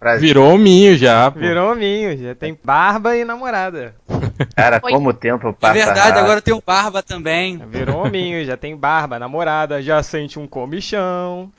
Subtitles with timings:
[0.00, 0.28] Brasil.
[0.28, 1.40] Virou hominho já, pô.
[1.40, 3.94] Virou hominho, já tem barba e namorada.
[4.54, 4.92] Cara, Oi.
[4.92, 6.18] como o tempo É passa verdade, rápido.
[6.18, 7.60] agora eu tenho barba também.
[7.68, 11.50] Virou hominho, já tem barba, namorada, já sente um comichão.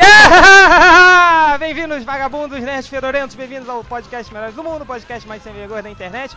[1.90, 5.90] Bem-vindos, vagabundos, nerds fedorentos, bem-vindos ao podcast Melhores do Mundo, podcast mais sem vergonha da
[5.90, 6.36] internet.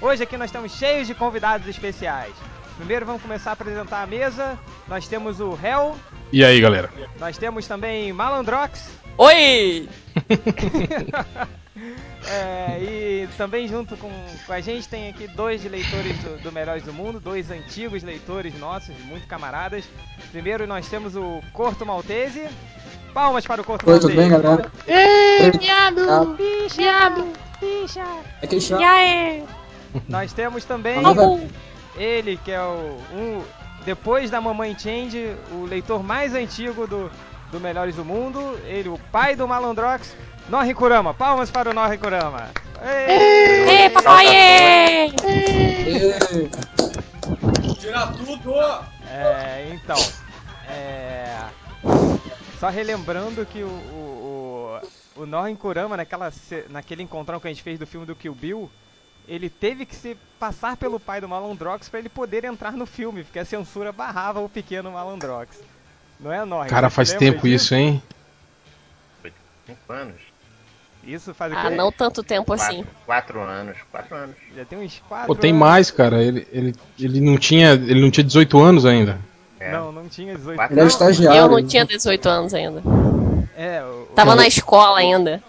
[0.00, 2.32] Hoje aqui nós estamos cheios de convidados especiais.
[2.78, 4.58] Primeiro vamos começar a apresentar a mesa.
[4.88, 5.94] Nós temos o Hell,
[6.32, 6.90] E aí, galera?
[7.20, 9.90] nós temos também Malandrox, Oi!
[12.26, 14.10] É, e também junto com,
[14.46, 18.58] com a gente tem aqui dois leitores do, do Melhores do Mundo, dois antigos leitores
[18.58, 19.84] nossos, muito camaradas.
[20.30, 22.48] Primeiro nós temos o Corto Maltese.
[23.14, 24.70] Palmas para o Corto Oi, tudo bem, galera?
[24.88, 25.58] Ei, Tá.
[25.58, 26.36] viado!
[26.74, 27.24] Viado!
[28.42, 28.82] É que E chato.
[28.82, 29.44] aí?
[30.08, 30.96] Nós temos também
[31.96, 33.42] ele que é o um,
[33.84, 37.08] depois da Mamãe Change, o leitor mais antigo do,
[37.52, 40.16] do Melhores do Mundo, ele o pai do Malandrox,
[40.48, 41.14] Norri Kurama.
[41.14, 42.48] Palmas para o Norri Kurama.
[42.82, 43.82] Ei!
[43.84, 44.26] Ei, papai!
[44.26, 45.14] ei!
[45.86, 46.50] Ê,
[49.08, 49.96] É, então,
[50.68, 51.36] é,
[52.64, 54.80] só relembrando que o, o,
[55.16, 56.32] o, o Norrin Kurama, naquela,
[56.70, 58.70] naquele encontrão que a gente fez do filme do Kill Bill,
[59.28, 63.22] ele teve que se passar pelo pai do Malandrox pra ele poder entrar no filme,
[63.22, 65.60] porque a censura barrava o pequeno Malandrox.
[66.18, 66.70] Não é, Norrin?
[66.70, 67.64] Cara, faz tempo disso?
[67.66, 68.02] isso, hein?
[69.66, 70.20] Cinco anos.
[71.06, 72.84] Isso faz o Ah, não tanto tempo Quatro, assim.
[73.04, 73.76] quatro anos.
[73.90, 74.36] Quatro anos.
[74.56, 76.22] Já tem uns 4 Pô, tem mais, cara.
[76.22, 79.18] Ele, ele, ele, não tinha, ele não tinha 18 anos ainda.
[79.64, 79.72] É.
[79.72, 80.92] Não, não tinha 18 Quatro Ele é anos.
[80.92, 81.40] estagiário.
[81.40, 82.82] Eu não tinha 18 anos ainda.
[83.56, 85.42] É, o, Tava na escola ainda.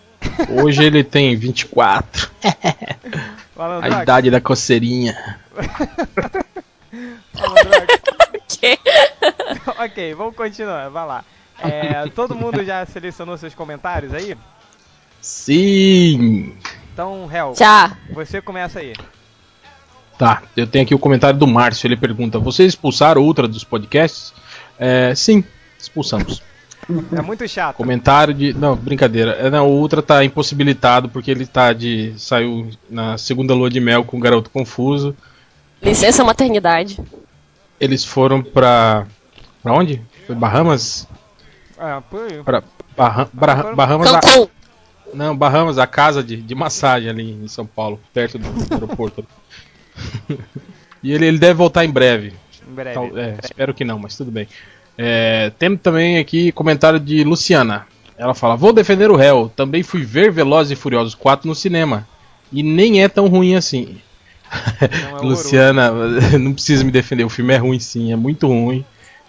[0.62, 2.32] Hoje ele tem 24.
[3.56, 5.40] o A idade da coceirinha.
[7.34, 8.02] Malandrox.
[8.48, 8.80] Que?
[9.80, 11.26] ok, vamos continuar, vai lá.
[11.60, 14.36] É, todo mundo já selecionou seus comentários aí?
[15.22, 16.56] Sim!
[16.94, 17.98] Então, Hel, Já.
[18.12, 18.94] você começa aí.
[20.18, 21.88] Tá, eu tenho aqui o comentário do Márcio.
[21.88, 24.34] Ele pergunta: Vocês expulsaram o Ultra dos podcasts?
[24.80, 25.44] É, sim,
[25.78, 26.42] expulsamos.
[27.18, 27.76] É muito chato.
[27.76, 28.54] Comentário de.
[28.54, 29.32] Não, brincadeira.
[29.32, 32.14] É, não, o Ultra tá impossibilitado porque ele tá de.
[32.18, 35.16] saiu na segunda lua de mel com o garoto confuso.
[35.82, 37.00] Licença maternidade.
[37.80, 39.06] Eles foram pra.
[39.64, 40.02] pra onde?
[40.28, 41.08] Foi Bahamas?
[41.78, 42.64] Ah, pô, Pra.
[42.96, 44.14] Barra- Barra- Bahamas.
[44.14, 44.22] a-.
[45.14, 49.26] Não, Bahamas, a casa de, de massagem ali em São Paulo, perto do aeroporto.
[51.04, 52.34] e ele, ele deve voltar em breve.
[52.68, 52.94] em breve.
[52.94, 54.48] Tal- é, espero que não, mas tudo bem.
[54.98, 57.86] É, temos também aqui comentário de Luciana.
[58.18, 59.52] Ela fala: Vou defender o réu.
[59.56, 62.08] Também fui ver Velozes e Furiosos 4 no cinema.
[62.52, 63.98] E nem é tão ruim assim.
[65.12, 65.92] Não é Luciana,
[66.40, 67.26] não precisa me defender.
[67.26, 68.86] O filme é ruim sim, é muito ruim.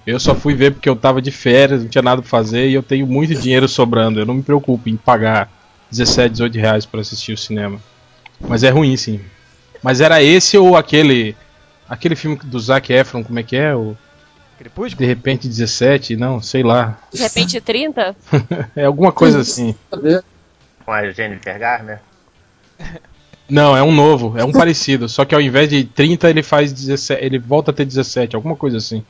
[0.07, 2.75] Eu só fui ver porque eu tava de férias, não tinha nada pra fazer e
[2.75, 4.21] eu tenho muito dinheiro sobrando.
[4.21, 5.51] Eu não me preocupo em pagar
[5.91, 7.81] 17, 18 reais pra assistir o cinema.
[8.39, 9.21] Mas é ruim sim.
[9.83, 11.37] Mas era esse ou aquele.
[11.89, 13.73] Aquele filme do Zac Efron, como é que é?
[13.75, 13.97] O
[14.59, 14.99] Crepúsculo?
[14.99, 16.99] De repente 17, não, sei lá.
[17.13, 18.17] De repente 30?
[18.75, 19.75] É alguma coisa assim.
[20.85, 22.01] Com a Jennifer Garner.
[23.49, 25.09] Não, é um novo, é um parecido.
[25.09, 27.25] Só que ao invés de 30, ele faz 17.
[27.25, 29.05] Ele volta a ter 17, alguma coisa assim.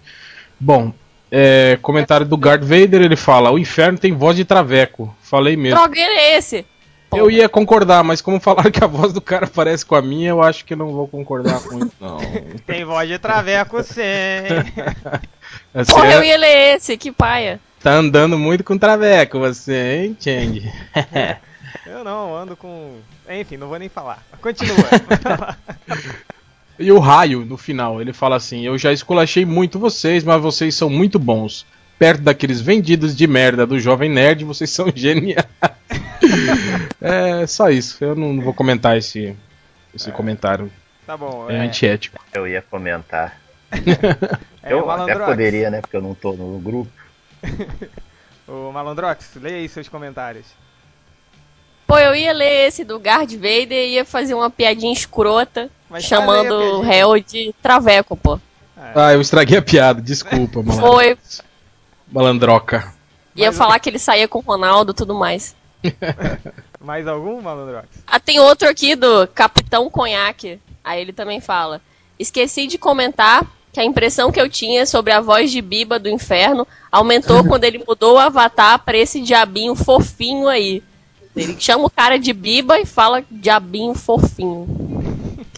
[0.60, 0.92] Bom,
[1.30, 5.14] é, comentário do Guard Vader, ele fala: O inferno tem voz de traveco.
[5.22, 5.78] Falei mesmo.
[5.78, 6.66] Droga, ele é esse.
[7.14, 10.30] Eu ia concordar, mas como falaram que a voz do cara parece com a minha,
[10.30, 12.18] eu acho que não vou concordar muito, não.
[12.66, 14.02] Tem voz de traveco sim.
[15.72, 17.60] Você Porra, eu ia ler esse, que paia.
[17.82, 20.72] tá andando muito com traveco, você, hein, Change?
[21.86, 22.96] Eu não, ando com.
[23.28, 24.22] Enfim, não vou nem falar.
[24.40, 24.76] Continua.
[26.78, 30.74] E o raio no final, ele fala assim: Eu já esculachei muito vocês, mas vocês
[30.74, 31.64] são muito bons.
[31.98, 35.46] Perto daqueles vendidos de merda do Jovem Nerd, vocês são geniais.
[37.00, 38.02] é só isso.
[38.02, 39.36] Eu não vou comentar esse,
[39.94, 40.70] esse comentário.
[41.06, 41.50] tá bom.
[41.50, 42.22] É, antiético.
[42.34, 43.38] Eu ia comentar.
[44.62, 45.80] é, eu até poderia, né?
[45.80, 46.90] Porque eu não tô no grupo.
[48.48, 50.46] O Malandrox, leia aí seus comentários.
[51.84, 56.04] Pô, eu ia ler esse do Guard Vader e ia fazer uma piadinha escrota, Mas
[56.04, 58.40] chamando o réu de traveco, pô.
[58.76, 60.92] Ah, eu estraguei a piada, desculpa, malandro.
[60.92, 61.18] Foi.
[62.10, 62.92] malandroca.
[63.34, 65.54] Ia Mas- falar que ele saía com o Ronaldo e tudo mais.
[66.80, 67.88] Mais algum, Malandrox?
[68.06, 70.60] Ah, tem outro aqui do Capitão Conhaque.
[70.84, 71.80] Aí ele também fala:
[72.18, 76.08] Esqueci de comentar que a impressão que eu tinha sobre a voz de Biba do
[76.08, 80.82] inferno aumentou quando ele mudou o avatar pra esse diabinho fofinho aí.
[81.34, 84.95] Ele chama o cara de Biba e fala diabinho fofinho.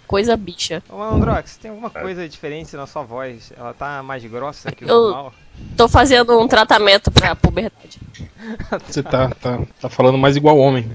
[0.08, 0.82] Coisa bicha.
[0.88, 3.52] Ô, Androx, tem alguma coisa diferente na sua voz?
[3.56, 5.34] Ela tá mais grossa que o Eu- normal?
[5.76, 8.00] Tô fazendo um tratamento pra puberdade.
[8.86, 10.90] Você tá, tá, tá falando mais igual homem.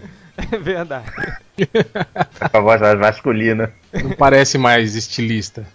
[0.51, 1.05] É verdade.
[2.51, 3.71] A voz mais masculina.
[3.93, 5.65] Não parece mais estilista.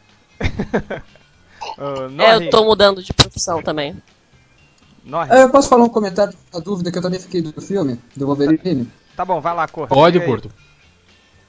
[1.78, 3.96] Ô, É, eu tô mudando de profissão também.
[5.30, 8.26] É, eu posso falar um comentário, uma dúvida que eu também fiquei do filme, do
[8.26, 8.88] Wolverine?
[9.16, 9.94] Tá bom, vai lá, Corto.
[9.94, 10.20] Pode.
[10.20, 10.50] Porto.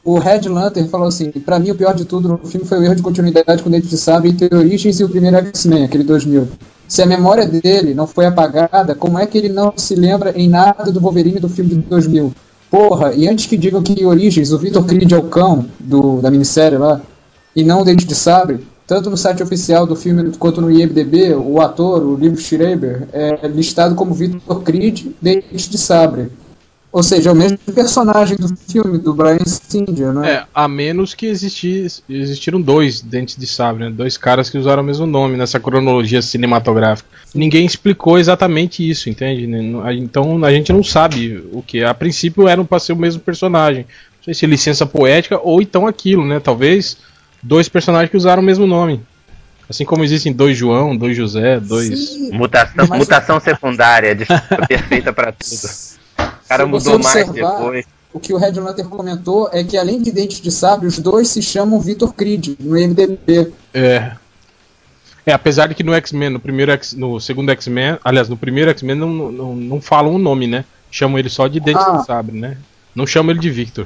[0.10, 2.84] O Red Lantern falou assim: pra mim o pior de tudo no filme foi o
[2.84, 6.04] erro de continuidade com o Dente de Sabre entre Origins e o primeiro X-Men, aquele
[6.04, 6.48] 2000.
[6.88, 10.50] Se a memória dele não foi apagada, como é que ele não se lembra em
[10.50, 12.34] nada do Wolverine do filme de 2000?
[12.72, 16.32] Porra, e antes que digam que Origins, o Victor Creed é o cão do, da
[16.32, 17.00] minissérie lá,
[17.56, 21.36] e não o Dente de Sabre, tanto no site oficial do filme quanto no IMDB,
[21.36, 26.32] o ator, o Liv Schreiber, é listado como Victor Creed, Dente de Sabre.
[26.92, 30.32] Ou seja, é o mesmo personagem do filme, do Brian Singer, não é?
[30.34, 33.92] É, a menos que existis, existiram dois dentes de sabre, né?
[33.92, 37.08] Dois caras que usaram o mesmo nome nessa cronologia cinematográfica.
[37.34, 39.46] Ninguém explicou exatamente isso, entende?
[39.46, 39.60] Né?
[39.94, 41.84] Então a gente não sabe o que.
[41.84, 43.84] A princípio eram para ser o mesmo personagem.
[44.18, 46.40] Não sei se licença poética ou então aquilo, né?
[46.40, 46.98] Talvez
[47.44, 49.00] dois personagens que usaram o mesmo nome.
[49.70, 52.10] Assim como existem dois João, dois José, dois.
[52.10, 55.99] Sim, Mutação, Mas- mutação secundária, desculpa, perfeita pra tudo.
[56.50, 57.86] O cara Se você mudou mais observar, depois.
[58.12, 61.28] O que o Red Lantern comentou é que além de Dente de Sabre, os dois
[61.28, 63.54] se chamam Victor Creed no IMDb.
[63.72, 64.13] É.
[65.24, 68.72] É, apesar de que no X-Men, no primeiro X, no segundo X-Men, aliás, no primeiro
[68.72, 70.66] X-Men não, não, não falam o nome, né?
[70.90, 71.98] Chamam ele só de Dente Ah.
[71.98, 72.57] de Sabre, né?
[72.95, 73.86] Não chamam ele de Victor.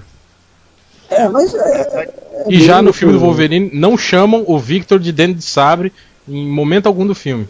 [1.10, 2.14] É, mas é,
[2.48, 5.92] E já no filme do Wolverine não chamam o Victor de Dente de Sabre
[6.26, 7.46] em momento algum do filme.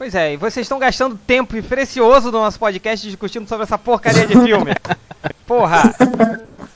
[0.00, 4.26] Pois é, e vocês estão gastando tempo precioso do nosso podcast discutindo sobre essa porcaria
[4.26, 4.72] de filme.
[5.46, 5.94] Porra!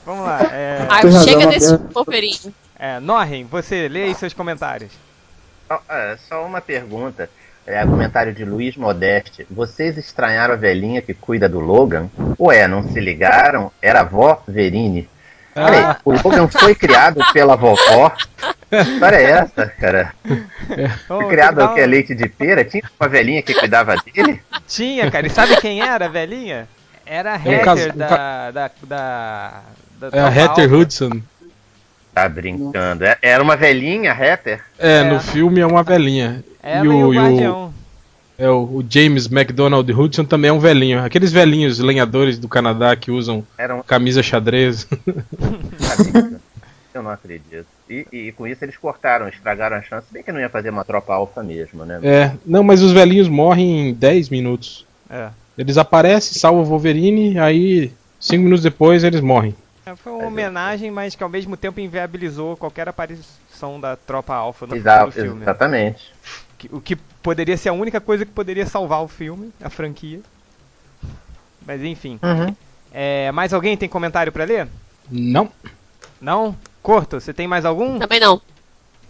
[0.05, 0.41] Vamos lá.
[0.53, 1.75] É, Ah, chega uma desse.
[1.91, 2.53] Wolverine.
[2.77, 4.91] é, Norrin, você lê aí seus comentários.
[5.67, 7.27] Só, é, só uma pergunta.
[7.65, 9.47] É, comentário de Luiz Modeste.
[9.49, 12.11] Vocês estranharam a velhinha que cuida do Logan?
[12.39, 13.71] Ué, não se ligaram?
[13.81, 15.09] Era a vó Verine.
[15.55, 15.97] Peraí, Ah.
[16.03, 18.11] o Logan foi criado pela vovó?
[18.69, 20.13] Que história é essa, cara?
[21.07, 21.81] Foi criado dá o que?
[21.81, 22.63] um- Leite de pera?
[22.65, 24.41] Tinha uma velhinha que cuidava dele?
[24.67, 25.25] Tinha, cara.
[25.27, 26.67] E sabe quem era a velhinha?
[27.05, 29.61] Era a É um Heather caso- um da, ca- da, da,
[30.09, 30.63] da É a Alpha.
[30.63, 31.21] Hudson.
[32.13, 33.05] Tá brincando.
[33.05, 34.61] É- Era uma velhinha, Heather?
[34.79, 35.03] É, É.
[35.03, 36.43] no filme é uma velhinha.
[36.63, 37.73] Ela e o, Guardião.
[38.37, 41.03] É, o, o James McDonald Hudson também é um velhinho.
[41.03, 43.81] Aqueles velhinhos lenhadores do Canadá que usam Era um.
[43.83, 44.87] camisa xadrez.
[46.93, 47.65] Eu não acredito.
[47.89, 50.07] E, e com isso eles cortaram, estragaram a chance.
[50.11, 51.99] Bem que não ia fazer uma tropa alfa mesmo, né?
[52.01, 54.85] é, não, mas os velhinhos morrem em 10 minutos.
[55.09, 55.29] É.
[55.57, 59.53] Eles aparecem, salvam o Wolverine, aí 5 minutos depois eles morrem.
[59.85, 64.65] É, Foi uma homenagem, mas que ao mesmo tempo inviabilizou qualquer aparição da Tropa Alpha
[64.65, 65.41] no Exa- filme.
[65.43, 66.11] exatamente.
[66.67, 70.19] Que- O que poderia ser a única coisa que poderia salvar o filme, a franquia.
[71.65, 72.19] Mas enfim.
[72.93, 74.67] É, mais alguém tem comentário pra ler?
[75.09, 75.49] Não.
[76.21, 76.55] Não?
[76.81, 77.99] Corto, você tem mais algum?
[77.99, 78.41] Também não.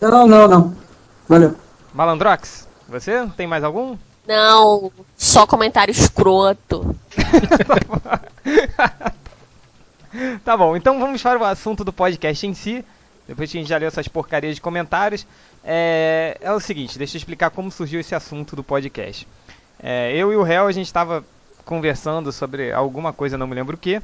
[0.02, 0.76] Não, não, não.
[1.28, 1.56] Valeu.
[1.94, 3.98] Malandrox, você tem mais algum?
[4.28, 6.96] Não, só comentário escroto.
[10.46, 12.86] Tá bom, então vamos para o assunto do podcast em si.
[13.28, 15.26] Depois que a gente já leu essas porcarias de comentários.
[15.68, 19.28] É, é o seguinte, deixa eu explicar como surgiu esse assunto do podcast.
[19.82, 21.26] É, eu e o réu, a gente estava
[21.66, 24.00] conversando sobre alguma coisa, não me lembro o que.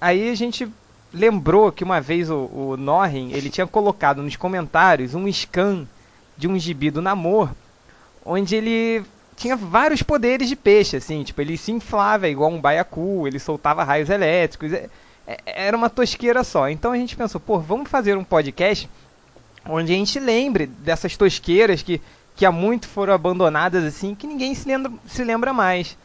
[0.00, 0.66] Aí a gente
[1.12, 5.86] lembrou que uma vez o, o Norrin, ele tinha colocado nos comentários um scan
[6.36, 7.50] de um gibi do Namor,
[8.24, 9.04] onde ele
[9.36, 13.84] tinha vários poderes de peixe, assim, tipo, ele se inflava igual um baiacu, ele soltava
[13.84, 14.88] raios elétricos, é-
[15.26, 16.70] é- era uma tosqueira só.
[16.70, 18.88] Então a gente pensou, pô, vamos fazer um podcast
[19.68, 22.00] onde a gente lembre dessas tosqueiras que,
[22.34, 25.96] que há muito foram abandonadas, assim, que ninguém se lembra, se lembra mais.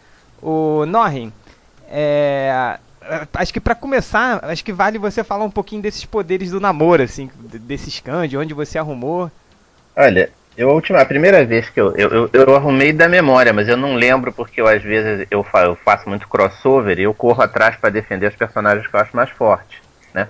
[0.41, 1.31] O Norrin,
[1.89, 2.77] é,
[3.33, 7.03] acho que pra começar, acho que vale você falar um pouquinho desses poderes do namoro,
[7.03, 9.29] assim, desse scan, de onde você arrumou.
[9.95, 13.53] Olha, eu, a, última, a primeira vez que eu, eu, eu, eu arrumei da memória,
[13.53, 17.03] mas eu não lembro porque eu, às vezes eu, fa- eu faço muito crossover e
[17.03, 19.79] eu corro atrás para defender os personagens que eu acho mais fortes,
[20.13, 20.27] né?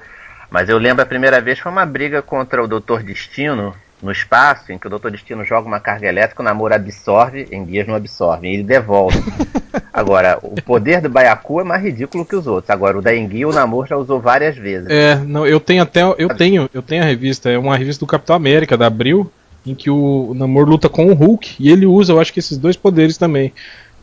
[0.52, 4.72] Mas eu lembro a primeira vez foi uma briga contra o Doutor Destino no espaço,
[4.72, 7.96] em que o Doutor Destino joga uma carga elétrica, o Namor absorve, em guias não
[7.96, 9.18] absorve, e ele devolve.
[9.94, 12.70] Agora, o poder do Baiacu é mais ridículo que os outros.
[12.70, 14.90] Agora, o da Enguia, o Namor já usou várias vezes.
[14.90, 16.02] É, não, eu tenho até.
[16.18, 19.32] Eu tenho, eu tenho a revista, é uma revista do Capitão América, da Abril,
[19.66, 22.58] em que o Namor luta com o Hulk e ele usa, eu acho que esses
[22.58, 23.54] dois poderes também.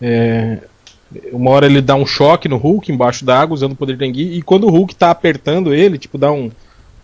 [0.00, 0.58] É,
[1.32, 4.04] uma hora ele dá um choque no Hulk embaixo da água, usando o poder de
[4.04, 6.50] Enguia, e quando o Hulk tá apertando ele, tipo, dá um,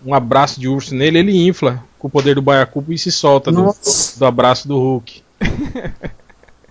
[0.04, 3.50] um abraço de urso nele, ele infla com o poder do Baiacubo e se solta
[3.50, 3.74] do,
[4.16, 5.22] do abraço do Hulk.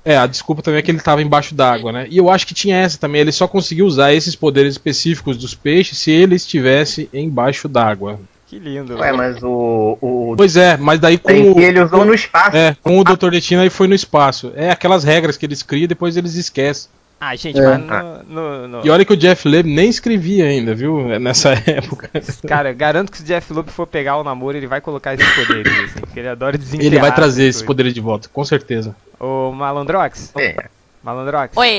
[0.06, 2.08] É, a desculpa também é que ele estava embaixo d'água, né?
[2.10, 5.56] E eu acho que tinha essa também, ele só conseguiu usar esses poderes específicos dos
[5.56, 8.20] peixes se ele estivesse embaixo d'água.
[8.48, 8.98] Que lindo.
[8.98, 9.98] Ué, mas o.
[10.02, 12.56] o Pois é, mas daí com tem o, ele usou no espaço.
[12.56, 13.30] é, com o Dr.
[13.30, 14.52] Destino aí foi no espaço.
[14.56, 16.90] É aquelas regras que eles criam e depois eles esquecem.
[17.26, 17.78] Ah, gente, É.
[17.78, 21.08] mas no, no- no- E olha que o Jeff Leb nem escrevia ainda, viu?
[21.20, 22.10] Nessa época.
[22.48, 25.28] Cara, garanto que se o Jeff Loeb for pegar o namoro, ele vai colocar esses
[25.36, 26.86] poderes, assim, porque ele adora desenterrar.
[26.94, 28.94] Ele vai trazer esses poderes de volta, com certeza.
[29.20, 30.66] Ô, Malandrox, É.
[31.02, 31.56] Malandrox.
[31.56, 31.70] Oi.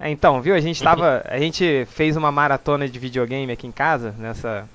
[0.00, 0.54] É, Então, viu?
[0.54, 1.22] A gente tava.
[1.28, 4.66] A gente fez uma maratona de videogame aqui em casa, nessa.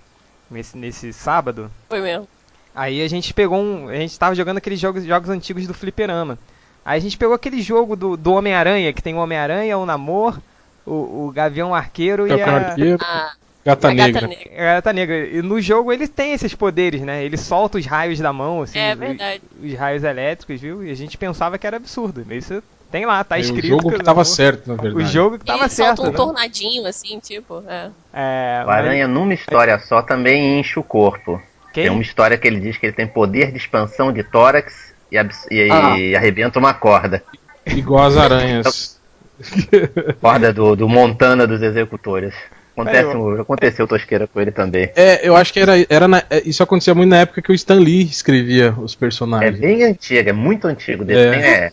[0.52, 1.72] Nesse, nesse sábado.
[1.90, 2.28] Foi mesmo.
[2.76, 3.88] Aí a gente pegou um.
[3.90, 6.38] A gente tava jogando aqueles jogos, jogos antigos do Fliperama.
[6.84, 10.40] Aí a gente pegou aquele jogo do, do Homem-Aranha, que tem o Homem-Aranha, o Namor,
[10.86, 12.46] o, o Gavião Arqueiro e a.
[12.70, 13.34] Arqueiro, Ah,
[13.64, 14.12] Gata a Negra.
[14.22, 14.52] gata negra.
[14.72, 15.28] a Gata Negra.
[15.28, 17.24] E no jogo ele tem esses poderes, né?
[17.24, 18.80] Ele solta os raios da mão, assim.
[18.80, 19.42] É os- verdade.
[19.64, 20.84] Os, raios elétricos, viu?
[20.84, 22.26] E a gente pensava que era absurdo.
[22.34, 23.66] Isso tem lá, tá É, escrito.
[23.66, 25.04] o jogo que o tava Namor- certo, na verdade.
[25.04, 26.02] O jogo que tava Ele solta certo.
[26.02, 26.18] um né?
[26.18, 27.64] tornadinho, assim, tipo.
[27.68, 27.90] É.
[28.12, 31.40] É, O Aranha, numa história só, também enche o corpo.
[31.72, 31.84] Quem?
[31.84, 35.18] Tem uma história que ele diz que ele tem poder de expansão de tórax e,
[35.52, 35.98] e- Ah.
[36.00, 37.24] e arrebenta uma corda.
[37.66, 39.00] Igual as aranhas.
[40.22, 42.34] Corda do, do Montana dos executores.
[42.74, 44.90] Acontece, Aí, um- aconteceu tosqueira com ele também.
[44.96, 47.56] É, eu acho que era, era na- é, isso acontecia muito na época que o
[47.56, 49.60] Stan Lee escrevia os É personagens.
[49.60, 51.04] bem antigo, é muito antigo.
[51.04, 51.06] É.
[51.06, 51.72] Desenho é.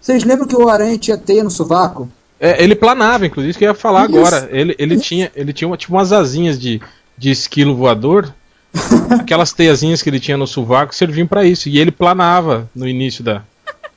[0.00, 2.08] Vocês lembram que o Aranha tinha teia no sovaco?
[2.38, 4.18] É, ele planava, inclusive, isso que eu ia falar Isso.
[4.18, 4.48] agora.
[4.52, 6.82] Ele, ele tinha, ele tinha uma, tipo umas asinhas de,
[7.16, 8.32] de esquilo voador.
[9.20, 11.68] Aquelas teiazinhas que ele tinha no sovaco serviam pra isso.
[11.68, 13.42] E ele planava no início da,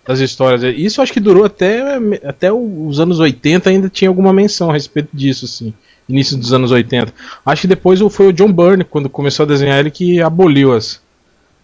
[0.06, 0.64] das histórias.
[0.78, 1.82] Isso acho que durou até,
[2.24, 5.74] até os anos 80, ainda tinha alguma menção a respeito disso, assim.
[6.08, 7.14] Início dos anos 80.
[7.46, 11.00] Acho que depois foi o John Byrne, quando começou a desenhar ele, que aboliu as,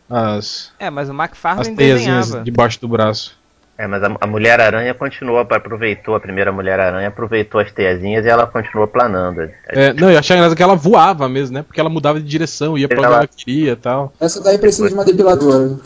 [0.10, 2.44] as, É, mas o as McFarlane teiazinhas desenhava.
[2.46, 3.36] debaixo do braço.
[3.78, 8.48] É, mas a, a Mulher-Aranha continuou, aproveitou, a primeira Mulher-Aranha aproveitou as teiazinhas e ela
[8.48, 9.50] continuou planando.
[9.68, 11.62] É, não, eu achei engraçado que ela voava mesmo, né?
[11.62, 14.14] Porque ela mudava de direção, ia pra onde Ela- ela queria e tal.
[14.20, 15.78] Essa daí precisa de uma depiladora.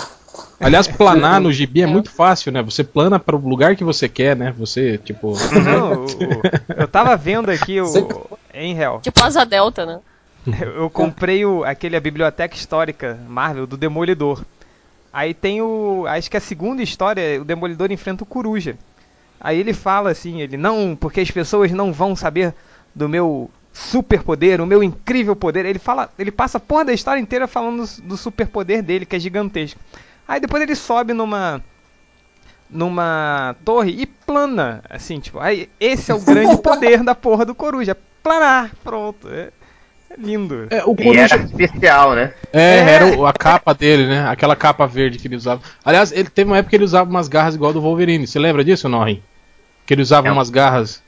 [0.59, 2.61] Aliás, planar no gibi é muito fácil, né?
[2.61, 4.53] Você plana para o lugar que você quer, né?
[4.57, 5.33] Você, tipo.
[5.65, 6.05] Não,
[6.77, 7.87] eu tava vendo aqui o.
[8.53, 8.99] Em real.
[9.01, 9.99] Tipo asa delta, né?
[10.61, 14.43] Eu, eu comprei o, aquele a biblioteca histórica Marvel do Demolidor.
[15.11, 16.05] Aí tem o.
[16.07, 18.77] Acho que a segunda história, o Demolidor enfrenta o Coruja.
[19.39, 22.53] Aí ele fala assim, ele, não, porque as pessoas não vão saber
[22.93, 25.65] do meu superpoder, o meu incrível poder.
[25.65, 29.19] Ele fala, ele passa a porra da história inteira falando do superpoder dele, que é
[29.19, 29.79] gigantesco.
[30.27, 31.63] Aí depois ele sobe numa
[32.69, 37.55] numa torre e plana, assim, tipo, aí esse é o grande poder da porra do
[37.55, 39.27] Coruja, planar, pronto.
[39.27, 39.51] É, é
[40.17, 40.67] lindo.
[40.69, 41.19] É, o E Coruja.
[41.21, 42.33] era artificial, né?
[42.51, 42.79] É, É.
[42.91, 44.27] era o- a capa dele, né?
[44.27, 45.61] Aquela capa verde que ele usava.
[45.83, 48.25] Aliás, ele teve uma época que ele usava umas garras igual do Wolverine.
[48.27, 49.21] Você lembra disso, Norrin?
[49.85, 50.31] Que ele usava É.
[50.31, 51.01] umas garras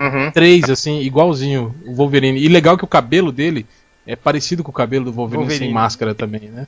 [0.00, 0.30] Uhum.
[0.30, 2.38] três, assim, igualzinho o Wolverine.
[2.40, 3.66] E legal que o cabelo dele
[4.06, 5.66] é parecido com o cabelo do Wolverine, Wolverine.
[5.66, 6.66] sem máscara também, né?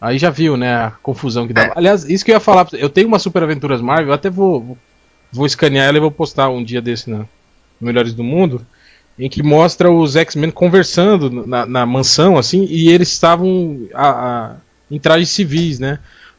[0.00, 1.68] Aí já viu, né, a confusão que dava.
[1.68, 1.72] É.
[1.76, 4.76] Aliás, isso que eu ia falar, eu tenho uma Super Aventuras Marvel, eu até vou,
[5.32, 7.26] vou, escanear ela e vou postar um dia desse na no
[7.86, 8.66] Melhores do Mundo,
[9.18, 14.56] em que mostra os X-Men conversando na, na mansão, assim, e eles estavam a- a-
[14.90, 15.98] em trajes civis, né?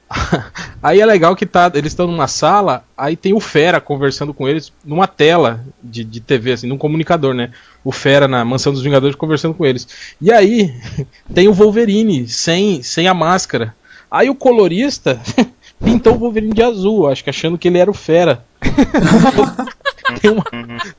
[0.82, 4.48] Aí é legal que tá, eles estão numa sala, aí tem o Fera conversando com
[4.48, 7.52] eles numa tela de, de TV, assim, num comunicador, né?
[7.84, 9.88] O Fera na Mansão dos Vingadores conversando com eles.
[10.22, 10.74] E aí
[11.34, 13.74] tem o Wolverine sem, sem a máscara.
[14.12, 15.20] Aí o colorista
[15.84, 18.44] pintou o Wolverine de azul, acho que achando que ele era o Fera.
[20.22, 20.44] tem uma,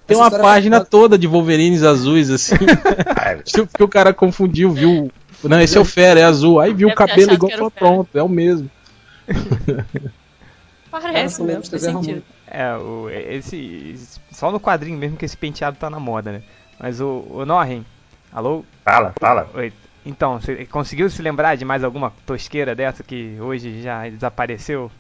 [0.07, 2.55] tem uma história página é- toda de Wolverines azuis, assim.
[3.09, 5.11] Ah, Porque o cara confundiu, viu?
[5.43, 6.61] Não, esse é o Fera, é azul.
[6.61, 8.71] Aí viu o cabelo igual e falou, pronto, é o mesmo.
[10.91, 12.23] Parece Cara, mesmo, faz sentido.
[12.47, 13.99] É, o, esse,
[14.31, 16.43] só no quadrinho mesmo que esse penteado tá na moda, né?
[16.79, 17.85] Mas o, o Norrin,
[18.33, 18.65] alô?
[18.85, 19.51] Fala, fala.
[19.55, 19.73] Oi.
[20.05, 24.91] Então, você conseguiu se lembrar de mais alguma tosqueira dessa que hoje já desapareceu?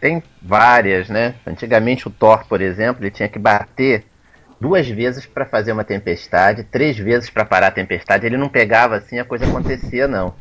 [0.00, 1.34] Tem várias, né?
[1.46, 4.04] Antigamente o Thor, por exemplo, ele tinha que bater
[4.60, 8.26] duas vezes para fazer uma tempestade, três vezes para parar a tempestade.
[8.26, 10.34] Ele não pegava assim, a coisa acontecia não.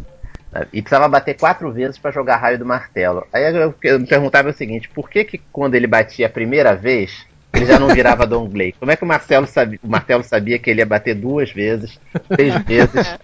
[0.72, 3.26] E precisava bater quatro vezes para jogar raio do martelo.
[3.34, 6.76] Aí eu, eu me perguntava o seguinte: por que que quando ele batia a primeira
[6.76, 8.74] vez ele já não virava Don Glay?
[8.80, 12.00] Como é que o Marcelo sabia, o martelo sabia que ele ia bater duas vezes,
[12.30, 13.18] três vezes?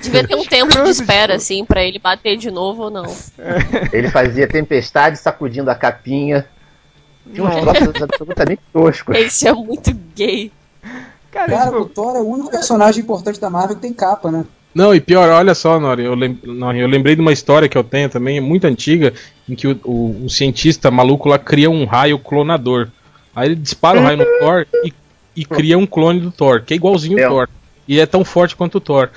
[0.00, 3.04] Devia ter um tempo de espera, assim, pra ele bater de novo ou não.
[3.92, 6.46] Ele fazia tempestade sacudindo a capinha.
[7.32, 7.80] Tinha uns Nossa.
[7.80, 9.16] troços absolutamente toscos.
[9.16, 10.50] Esse é muito gay.
[11.30, 14.30] Cara, Cara, tipo, o Thor é o único personagem importante da Marvel que tem capa,
[14.30, 14.46] né?
[14.76, 17.78] Não, e pior, olha só, Nori, eu, lem Nori, eu lembrei de uma história que
[17.78, 19.14] eu tenho também, muito antiga,
[19.48, 22.88] em que o, o, o cientista maluco lá cria um raio clonador.
[23.34, 24.92] Aí ele dispara o raio no Thor e,
[25.34, 27.26] e cria um clone do Thor, que é igualzinho É.
[27.26, 27.48] o Thor.
[27.88, 29.08] E é tão forte quanto o Thor.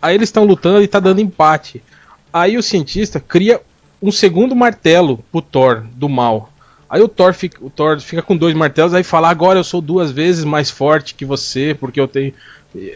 [0.00, 1.82] Aí eles estão lutando e tá dando empate.
[2.32, 3.60] Aí o cientista cria
[4.00, 6.52] um segundo martelo pro Thor do mal.
[6.88, 9.80] Aí o Thor fica, o Thor fica com dois martelos, aí fala: agora eu sou
[9.80, 12.32] duas vezes mais forte que você, porque eu tenho.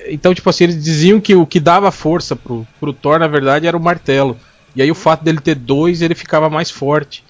[0.09, 3.67] Então, tipo assim, eles diziam que o que dava força pro, pro Thor, na verdade,
[3.67, 4.39] era o martelo.
[4.77, 7.25] E aí o fato dele ter dois, ele ficava mais forte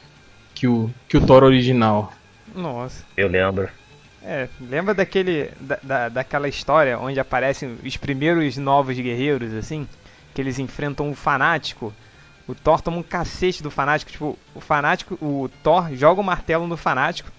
[0.54, 2.12] que o, que o Thor original.
[2.54, 3.02] Nossa.
[3.16, 3.68] Eu lembro.
[4.22, 5.50] É, lembra daquele.
[5.60, 9.86] Da, da- daquela história onde aparecem os primeiros novos guerreiros, assim?
[10.34, 11.92] Que eles enfrentam o fanático.
[12.46, 14.10] O Thor toma um cacete do fanático.
[14.12, 15.14] Tipo, o fanático.
[15.20, 17.30] O Thor joga o martelo no fanático.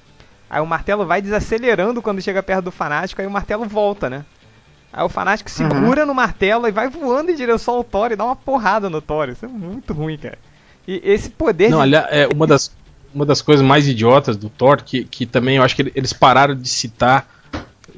[0.49, 4.23] Aí o martelo vai desacelerando quando chega perto do fanático, aí o martelo volta, né?
[4.97, 8.23] Aí o fanático segura no martelo e vai voando em direção ao Thor e dá
[8.23, 9.27] uma porrada no Thor.
[9.27, 10.37] Isso é muito ruim, cara.
[10.87, 12.71] E esse poder Não, de- aliás, é uma das,
[13.13, 16.13] uma das coisas mais idiotas do Thor, que, que também eu acho que ele- eles
[16.13, 17.27] pararam de citar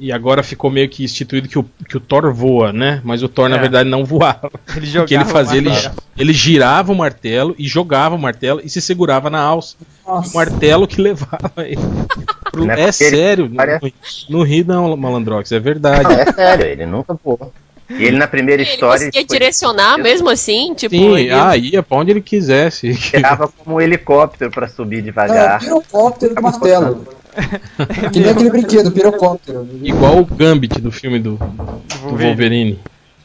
[0.00, 3.00] e agora ficou meio que instituído que o, que o Thor voa, né?
[3.04, 3.60] Mas o Thor, na É.
[3.60, 4.50] verdade, não voava.
[4.76, 5.70] ele O que ele jogava fazia, ele,
[6.16, 9.76] ele girava o martelo e jogava o martelo e se segurava na alça.
[10.06, 11.80] O martelo que levava ele.
[12.50, 13.92] Pro- Não é É ele sério, não, parece-
[14.30, 16.12] não ri não, Malandrox, é Não, verdade.
[16.12, 17.52] é sério, ele nunca voou.
[17.90, 21.56] E ele na primeira Ele história conseguia foi- direcionar mesmo assim, tipo, Sim, ele- ah,
[21.56, 22.94] ia pra onde ele quisesse.
[22.94, 25.58] tirava como um helicóptero pra subir É, devagar.
[25.60, 27.06] pirocóptero do martelo.
[28.12, 29.68] que nem aquele brinquedo, pirocóptero.
[29.82, 32.78] Igual o Gambit do filme do, do Wolverine.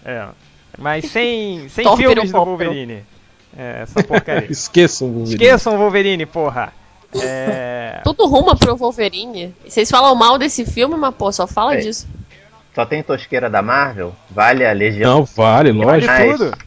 [0.06, 0.28] É.
[0.78, 2.38] Mas sem, sem filmes do.
[2.46, 3.04] Wolverine.
[3.58, 4.48] É, essa porcaria.
[4.52, 5.44] Esqueçam o Wolverine.
[5.44, 6.74] Esqueçam o Wolverine, porra.
[7.16, 8.02] É.
[8.06, 9.54] tudo ruma pro Wolverine.
[9.68, 11.78] Vocês falam mal desse filme, mas pô, só fala É.
[11.78, 12.08] disso.
[12.74, 14.16] Só tem tosqueira da Marvel?
[14.32, 16.12] Vale a Legião, Não, vale, Vale lógico.
[16.14, 16.58] Mas- tudo.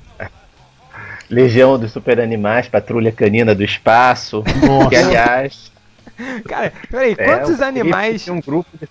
[1.28, 4.44] Legião dos Super Animais, Patrulha Canina do Espaço.
[4.64, 4.88] Nossa.
[4.88, 5.72] Que aliás.
[6.48, 8.28] Cara, peraí, é, quantos animais.
[8.28, 8.88] Um grupo de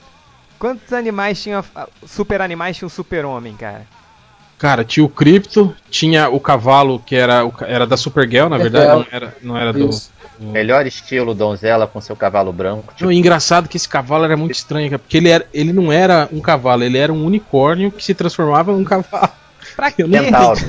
[0.57, 1.63] Quantos animais tinha.
[2.05, 3.85] Super animais tinha um super-homem, cara?
[4.57, 9.03] Cara, tinha o Crypto, tinha o cavalo que era, era da Supergirl, na verdade, não
[9.03, 9.25] Supergirl.
[9.25, 9.89] era, não era do.
[10.39, 12.93] Melhor estilo donzela com seu cavalo branco.
[12.93, 15.91] Tipo, Não, engraçado que esse cavalo era muito estranho, cara, porque ele, era, ele não
[15.91, 19.29] era um cavalo, ele era um unicórnio que se transformava num cavalo.
[19.75, 20.03] Pra quê?
[20.03, 20.61] Não Centauro.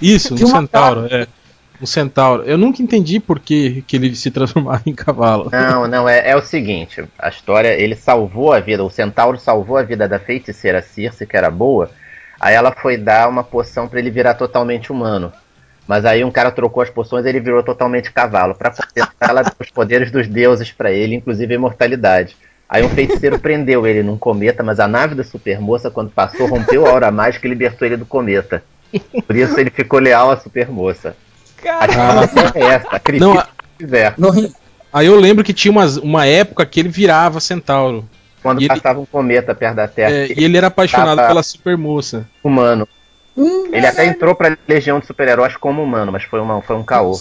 [0.00, 1.26] Isso, um centauro, é.
[1.80, 2.42] Um centauro.
[2.42, 5.48] Eu nunca entendi por que, que ele se transformava em cavalo.
[5.50, 9.76] Não, não, é, é o seguinte, a história, ele salvou a vida, o centauro salvou
[9.76, 11.90] a vida da feiticeira Circe, que era boa,
[12.38, 15.32] aí ela foi dar uma poção pra ele virar totalmente humano.
[15.90, 18.54] Mas aí um cara trocou as poções e ele virou totalmente cavalo.
[18.54, 22.36] Pra compensar, ela os poderes dos deuses pra ele, inclusive a imortalidade.
[22.68, 26.86] Aí um feiticeiro prendeu ele num cometa, mas a nave da supermoça, quando passou, rompeu
[26.86, 28.62] a aura mágica e libertou ele do cometa.
[29.26, 31.16] Por isso ele ficou leal à supermoça.
[31.68, 33.50] A Cara, explicação é essa, Não, a- se
[33.84, 34.14] quiser.
[34.18, 34.52] Rim.
[34.92, 38.08] Aí eu lembro que tinha umas, uma época que ele virava centauro.
[38.42, 41.42] Quando E ele- passava um cometa perto da Terra, É, e ele era apaixonado pela
[41.42, 42.26] supermoça.
[42.42, 42.88] humano.
[43.36, 46.82] Hum, Ele até entrou pra Legião de Super-Heróis como humano, mas foi, uma, foi um
[46.82, 47.18] caô.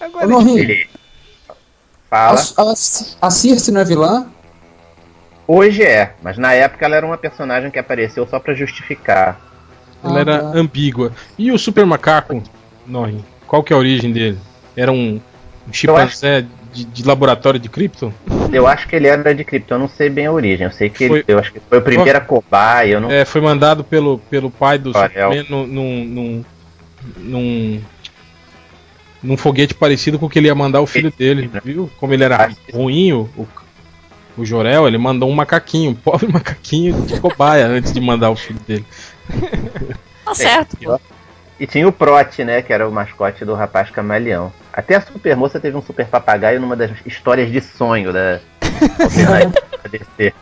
[0.00, 0.26] agora.
[0.26, 0.86] Ele
[2.10, 4.26] A, fala, a, a Circe não é vilã?
[5.48, 9.40] hoje é, mas na época ela era uma personagem que apareceu só pra justificar.
[10.04, 10.58] Ela Ah, era tá.
[10.58, 11.12] ambígua.
[11.38, 12.42] E o super macaco,
[12.86, 14.38] Norrin, qual que é a origem dele?
[14.76, 15.20] Era um,
[15.66, 18.12] um chimpanzé de, de laboratório de Krypton?
[18.52, 20.66] Eu acho que ele era de Krypton, eu não sei bem a origem.
[20.66, 23.24] Eu sei que Foi- ele, eu acho que foi o primeiro a cobaia, não É,
[23.24, 26.44] foi mandado pelo, pelo pai do Olha, Superman num, num,
[27.16, 27.80] num,
[29.20, 31.90] num, foguete parecido com o que ele ia mandar o filho dele, viu?
[31.98, 33.48] Como ele era Acho ruim, o, o,
[34.38, 38.36] o Jorel, ele mandou um macaquinho, um pobre macaquinho de cobaia antes de mandar o
[38.36, 38.84] filho dele.
[40.24, 40.76] Tá certo.
[40.76, 41.00] pô.
[41.60, 44.50] E tinha o Prote, né, que era o mascote do rapaz camaleão.
[44.72, 48.40] Até a Supermoça teve um super papagaio numa das histórias de sonho da
[48.98, 50.32] alternativa da DC.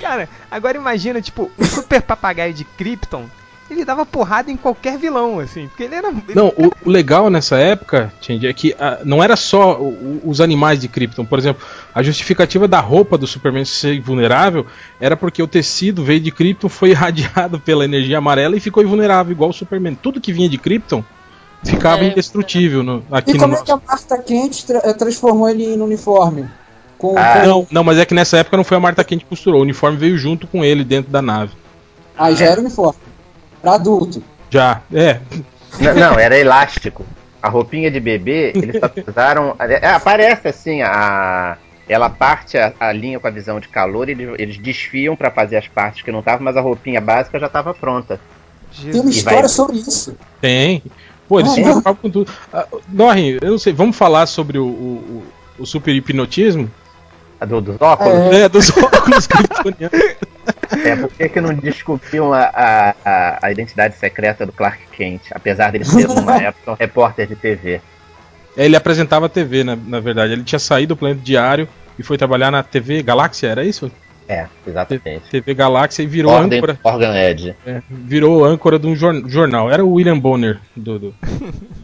[0.00, 3.26] Cara, agora imagina, tipo, um super papagaio de Krypton.
[3.70, 5.68] Ele dava porrada em qualquer vilão, assim.
[5.68, 6.08] Porque ele era.
[6.08, 9.88] ele- Não, o, o legal nessa época, Change, é que ah, não era só o-
[9.88, 11.24] o- os animais de Krypton.
[11.26, 11.62] Por exemplo,
[11.94, 14.64] a justificativa da roupa do Superman ser vulnerável
[14.98, 19.32] era porque o tecido veio de Krypton, foi irradiado pela energia amarela e ficou invulnerável,
[19.32, 19.94] igual o Superman.
[19.94, 21.04] Tudo que vinha de Krypton
[21.62, 22.08] ficava É.
[22.08, 23.64] indestrutível no, aqui E no como é nosso.
[23.66, 26.48] que a Marta Quente tra- eh, transformou ele em uniforme?
[26.96, 29.24] Com, Ah, com- Não, não, mas é que nessa época não foi a Marta Quente
[29.24, 29.60] que costurou.
[29.60, 31.52] O uniforme veio junto com ele dentro da nave.
[32.16, 32.98] Aí já era uniforme.
[33.62, 34.22] Pra adulto.
[34.50, 35.20] Já, é.
[35.80, 37.04] Não, não, era elástico.
[37.42, 39.54] A roupinha de bebê, eles só precisaram.
[39.58, 41.56] é, aparece assim, a.
[41.88, 45.56] Ela parte a, a linha com a visão de calor, eles, eles desfiam pra fazer
[45.56, 48.20] as partes que não estavam, mas a roupinha básica já estava pronta.
[48.78, 48.98] Tem uma.
[49.00, 50.14] E vai- história sobre isso.
[50.40, 50.82] Tem.
[51.26, 51.64] Pô, eles Ah, se é?
[51.64, 52.32] preocupavam com tudo.
[52.52, 55.22] Ah, Norrin, eu não sei, vamos falar sobre o, o,
[55.58, 56.70] o- super hipnotismo?
[57.40, 58.14] A do, dos óculos?
[58.34, 58.40] É.
[58.42, 60.16] É, dos óculos kryptonianos.
[60.84, 65.22] É, por que, que não descobriam a, a, a, a identidade secreta do Clark Kent,
[65.30, 67.80] apesar dele ser, numa época, um repórter de TV?
[68.56, 70.32] É, Ele apresentava a TV, na, na verdade.
[70.32, 73.90] Ele tinha saído do Planeta Diário e foi trabalhar na TV Galáxia, era isso?
[74.28, 75.22] É, exatamente.
[75.30, 76.78] TV Galáxia e virou Ordem âncora.
[76.84, 77.54] Organ Edge.
[77.66, 79.70] é, virou âncora de um jor- jornal.
[79.72, 80.98] Era o William Bonner do.
[80.98, 81.14] do-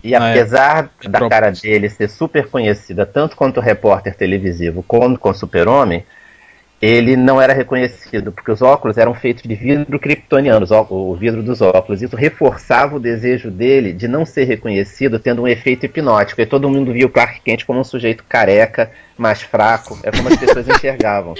[0.03, 0.19] E é.
[0.19, 6.05] apesar da cara dele ser super conhecida, tanto quanto repórter televisivo como com Super-Homem,
[6.81, 11.63] ele não era reconhecido, porque os óculos eram feitos de vidro kryptoniano, o vidro dos
[11.63, 12.03] óculos.
[12.03, 16.41] Isso reforçava o desejo dele de não ser reconhecido, tendo um efeito hipnótico.
[16.41, 19.99] E todo mundo via o Clark Kent como um sujeito careca, mais fraco.
[20.03, 21.35] É como as pessoas enxergavam.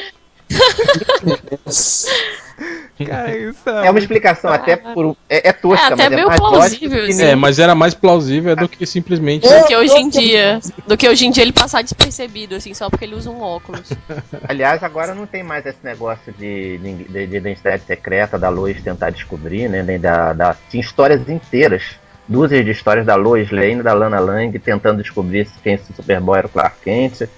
[3.07, 5.17] Cara, isso É uma explicação até por.
[5.29, 7.23] É, é tosca, É até mas é meio mais plausível, assim.
[7.23, 9.47] É, mas era mais plausível do que simplesmente.
[9.47, 9.61] É.
[9.61, 10.61] Do que hoje em dia.
[10.87, 13.91] Do que hoje em dia ele passar despercebido, assim, só porque ele usa um óculos.
[14.49, 19.11] Aliás, agora não tem mais esse negócio de, de, de identidade secreta da Lois tentar
[19.11, 19.83] descobrir, né?
[19.83, 21.83] Nem da, da- Tinha histórias inteiras.
[22.27, 26.39] Dúzias de histórias da Lois Lane da Lana Lang tentando descobrir se quem esse Superboy
[26.39, 27.29] era o Clark Kent.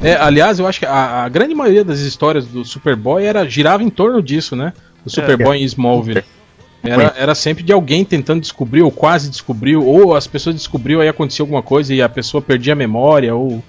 [0.00, 3.82] É, aliás, eu acho que a, a grande maioria das histórias do Superboy era, girava
[3.82, 4.72] em torno disso, né?
[5.04, 6.22] O Superboy em Smallville.
[6.82, 11.08] Era, era sempre de alguém tentando descobrir, ou quase descobriu, ou as pessoas descobriu, aí
[11.08, 13.62] aconteceu alguma coisa e a pessoa perdia a memória, ou.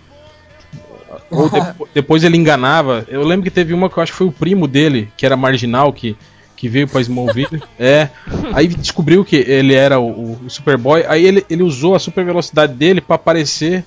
[1.31, 3.05] Ou depo- depois ele enganava.
[3.07, 5.35] Eu lembro que teve uma que eu acho que foi o primo dele, que era
[5.35, 6.15] marginal, que,
[6.55, 7.61] que veio pra Smallville.
[7.79, 8.09] é.
[8.53, 11.03] Aí descobriu que ele era o, o Superboy.
[11.07, 13.83] Aí ele, ele usou a super velocidade dele pra aparecer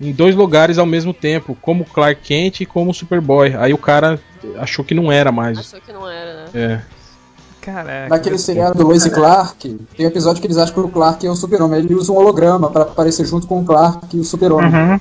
[0.00, 3.54] em dois lugares ao mesmo tempo, como Clark Kent e como Superboy.
[3.56, 4.20] Aí o cara
[4.58, 5.58] achou que não era mais.
[5.58, 6.50] Achou que não era, né?
[6.54, 6.80] É.
[7.60, 8.08] Caraca.
[8.10, 11.26] Naquele seriado do Lois e Clark, tem um episódio que eles acham que o Clark
[11.26, 11.80] é o super-homem.
[11.80, 15.00] Ele usa um holograma pra aparecer junto com o Clark e o super-homem.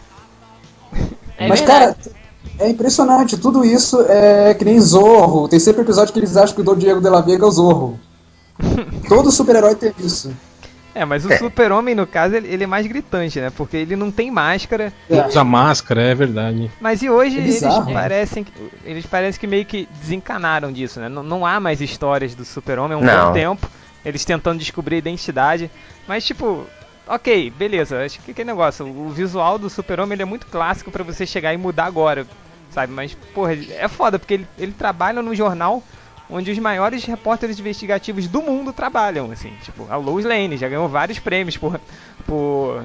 [1.37, 1.65] É Mas, verdade.
[1.65, 2.15] cara,
[2.59, 3.35] é impressionante.
[3.37, 5.49] Tudo isso é que nem Zorro.
[5.49, 7.51] Tem sempre episódio que eles acham que o Dom Diego de la Vega é o
[7.51, 7.99] Zorro.
[9.09, 10.31] Todo super-herói tem isso.
[10.95, 11.37] É, mas o É.
[11.37, 13.49] super-homem, no caso, ele, ele é mais gritante, né?
[13.49, 14.93] Porque ele não tem máscara.
[15.09, 15.25] É.
[15.27, 16.69] Usa máscara, é verdade.
[16.79, 17.91] Mas e hoje É eles bizarro.
[17.91, 18.51] parecem que-
[18.85, 21.09] eles parecem que meio que desencanaram disso, né?
[21.09, 23.27] Não, não há mais histórias do super-homem há um Não.
[23.27, 23.67] bom tempo.
[24.05, 25.71] Eles tentando descobrir a identidade.
[26.07, 26.65] Mas, tipo,
[27.07, 28.03] ok, beleza.
[28.03, 31.53] Acho que aquele negócio, o visual do super-homem ele é muito clássico pra você chegar
[31.53, 32.27] e mudar agora,
[32.69, 32.93] sabe?
[32.93, 35.81] Mas, porra, é foda, porque ele, ele trabalha num jornal
[36.33, 39.53] onde os maiores repórteres investigativos do mundo trabalham, assim.
[39.63, 41.79] Tipo, a Lois Lane já ganhou vários prêmios por,
[42.25, 42.83] por,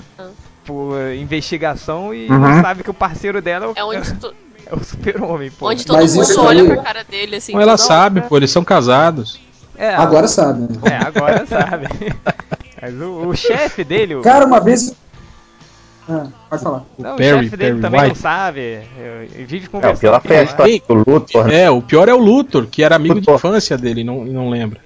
[0.64, 2.61] por investigação e Uhum.
[2.61, 4.34] sabe que o parceiro dela é o, É onde, to-
[4.66, 5.68] é o super-homem, pô.
[5.70, 7.52] onde todo Mas mundo isso olha aí- pra cara dele, assim.
[7.52, 8.28] Então ela sabe, hora.
[8.28, 9.40] pô, eles são casados.
[9.76, 10.61] É, Agora sabe.
[10.62, 10.68] né?
[10.84, 11.87] É, agora sabe.
[12.82, 14.92] Mas o, o chefe dele, o, Cara, uma vez.
[16.09, 16.85] Ah, pode falar.
[16.99, 18.18] não, o Perry, chefe dele Perry também não White.
[18.18, 18.61] sabe.
[18.99, 21.47] eu- Ele vive É, o pior foi a com história do Luthor.
[21.47, 21.62] né?
[21.64, 23.35] É, o pior é o Luthor, que era amigo de Luthor.
[23.37, 24.81] infância dele, não, não lembra.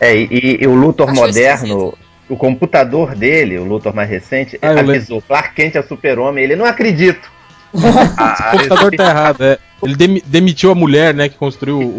[0.00, 1.94] É, e, e o Luthor Acho moderno,
[2.28, 6.42] o computador dele, o Luthor mais recente, Ah, avisou: Clark Kent é super-homem.
[6.42, 7.30] Ele não acredito.
[7.74, 9.58] A, O computador tá errado, é.
[9.82, 11.98] Ele demi- demitiu a mulher, né, que construiu o,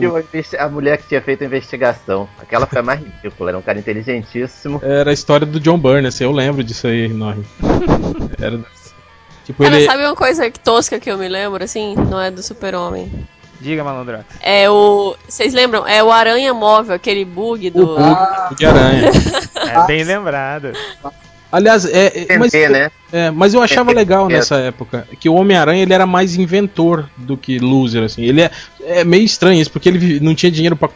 [0.59, 2.29] a, mulher que tinha feito a investigação.
[2.39, 3.49] Aquela foi a mais ridícula.
[3.49, 4.79] Era um cara inteligentíssimo.
[4.83, 7.43] Era a história do John Byrne, assim, eu lembro disso aí, Norri.
[8.39, 8.59] Era.
[9.45, 9.85] Tipo, Cara, ele.
[9.85, 11.95] sabe uma coisa tosca que eu me lembro, assim?
[11.95, 13.11] Não é do super-homem.
[13.59, 14.25] Diga, malandrox.
[14.41, 15.15] É o...
[15.27, 15.87] Vocês lembram?
[15.87, 17.85] É o Aranha Móvel, aquele bug O do...
[17.95, 19.11] bug de aranha.
[19.71, 20.73] É bem lembrado.
[21.51, 22.25] Aliás, é.
[22.29, 22.91] é, mas, Entender, né?
[23.11, 27.35] é, mas eu achava legal nessa época que o Homem-Aranha ele era mais inventor do
[27.35, 28.23] que loser, assim.
[28.23, 28.51] Ele é,
[28.85, 30.89] é meio estranho isso, porque ele não tinha dinheiro pra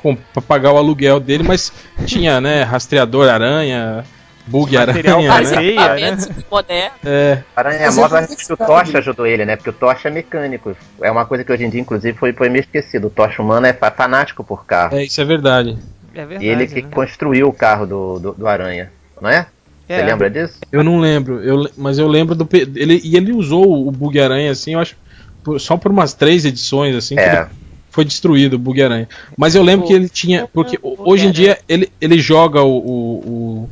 [0.47, 1.73] pagar o aluguel dele, mas
[2.05, 4.05] tinha, né, rastreador aranha,
[4.47, 6.17] bug aranha, né?
[6.49, 6.97] modernos.
[7.03, 9.55] É, Aranha Mas Móvel, acho que o Tocha ajudou ele, né?
[9.55, 10.75] Porque o Tocha é mecânico.
[11.01, 13.07] É uma coisa que hoje em dia, inclusive, foi, foi meio esquecido.
[13.07, 14.95] O Tocha humano é fa- fanático por carro.
[14.95, 15.77] é, isso é verdade.
[16.13, 16.45] É verdade.
[16.45, 16.87] e ele que né?
[16.93, 18.89] construiu o carro do, do, do Aranha,
[19.19, 19.47] não é?
[19.87, 19.99] É.
[19.99, 20.59] Você lembra disso?
[20.71, 22.47] Eu não lembro, eu, mas eu lembro do.
[22.53, 24.95] Ele, e ele usou o bug aranha, assim, eu acho.
[25.43, 27.47] por- só por umas três edições, assim, que É.
[27.91, 29.07] foi destruído o bug aranha.
[29.37, 30.47] Mas eu lembro que ele tinha.
[30.51, 33.69] Porque hoje em dia ele, ele joga o, o,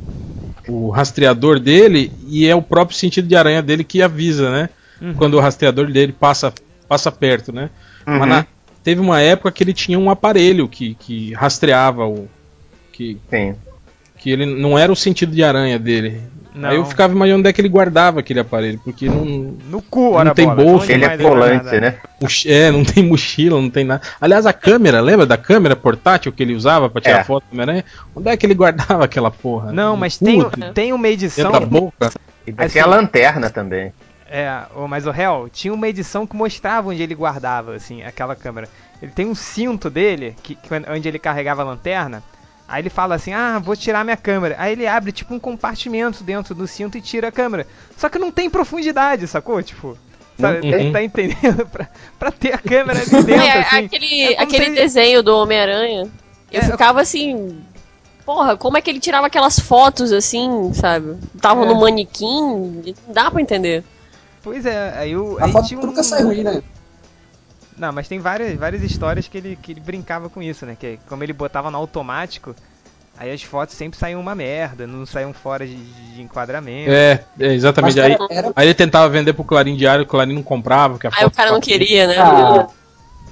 [0.68, 4.68] o, o rastreador dele e é o próprio sentido de aranha dele que avisa, né?
[5.00, 5.14] Uhum.
[5.14, 6.52] Quando o rastreador dele passa,
[6.88, 7.70] passa perto, né?
[8.06, 8.18] Uhum.
[8.20, 8.46] Mas na-
[8.84, 12.28] teve uma época que ele tinha um aparelho que, que rastreava o.
[12.92, 13.56] Que, Sim.
[14.24, 16.18] Que ele não era o sentido de aranha dele.
[16.54, 16.70] Não.
[16.70, 19.22] Aí eu ficava imaginando onde é que ele guardava aquele aparelho, porque não,
[19.68, 20.62] No cu, Não tem bola.
[20.64, 21.96] bolsa, Ele é colante, né?
[22.46, 24.00] é, não tem mochila, não tem nada.
[24.18, 27.24] Aliás, a câmera, lembra da câmera portátil que ele usava pra tirar É.
[27.24, 27.84] foto do Homem-Aranha?
[28.16, 29.72] Onde é que ele guardava aquela porra?
[29.72, 31.52] Não, No mas cu, tem, dentro tem uma edição.
[31.52, 32.10] da boca?
[32.46, 33.92] E daqui Assim- a lanterna também.
[34.30, 38.70] É, mas o réu, tinha uma edição que mostrava onde ele guardava, assim, aquela câmera.
[39.02, 42.22] Ele tem um cinto dele, que, que- onde ele carregava a lanterna.
[42.66, 44.56] Aí ele fala assim, ah, vou tirar minha câmera.
[44.58, 47.66] Aí ele abre tipo um compartimento dentro do cinto e tira a câmera.
[47.96, 49.62] Só que não tem profundidade, sacou?
[49.62, 49.98] Tipo,
[50.40, 51.66] sabe, Não tá, entendendo?
[51.68, 53.76] pra, pra ter a câmera ali dentro, É, assim.
[53.84, 56.10] aquele é aquele se- desenho do Homem-Aranha,
[56.50, 57.60] eu É, ficava assim.
[58.24, 61.18] Porra, como é que ele tirava aquelas fotos assim, sabe?
[61.42, 61.68] Tava É.
[61.68, 63.84] no manequim, não dá pra entender.
[64.42, 65.84] Pois é, aí, o, A aí foto tinha um...
[65.86, 66.62] nunca sai ruim, né?
[67.76, 70.76] Não, mas tem várias, várias histórias que ele, que ele brincava com isso, né?
[70.76, 72.54] Que como ele botava no automático,
[73.16, 76.90] aí as fotos sempre saíam uma merda, não saíam fora de, de enquadramento.
[76.90, 78.00] É, é, exatamente.
[78.00, 81.10] Aí, era- aí ele tentava vender pro Clarim Diário, o Clarim não comprava, porque a
[81.16, 82.16] Aí o cara não queria, né?
[82.18, 82.66] Ah,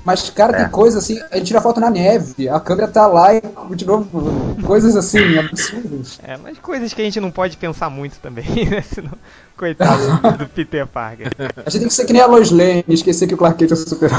[0.05, 0.63] mas, cara, É.
[0.63, 3.43] tem coisa assim, ele tira foto na neve, a câmera tá lá e
[3.75, 6.19] de novo, coisas assim, absurdas.
[6.25, 8.83] É, mas coisas que a gente não pode pensar muito também, né?
[8.83, 9.13] Senão,
[9.57, 11.29] coitado do, Peter Parker.
[11.65, 13.59] A gente tem que ser que nem a Lois Lane e esquecer que o Clark
[13.59, 14.11] Kent é super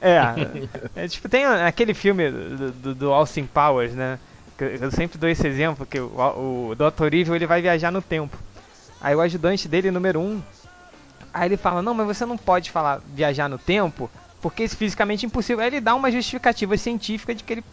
[0.00, 0.20] É,
[1.04, 4.18] é tipo, tem aquele filme do, do, do Austin Powers, né?
[4.58, 7.12] Eu sempre dou esse exemplo, que o, o Dr.
[7.14, 8.36] Evil ele vai viajar no tempo.
[9.00, 10.40] Aí o ajudante dele, número um,
[11.34, 14.08] aí ele fala, não, mas você não pode falar viajar no tempo,
[14.42, 15.62] porque isso é fisicamente impossível.
[15.62, 17.64] Aí ele dá uma justificativa científica de que ele,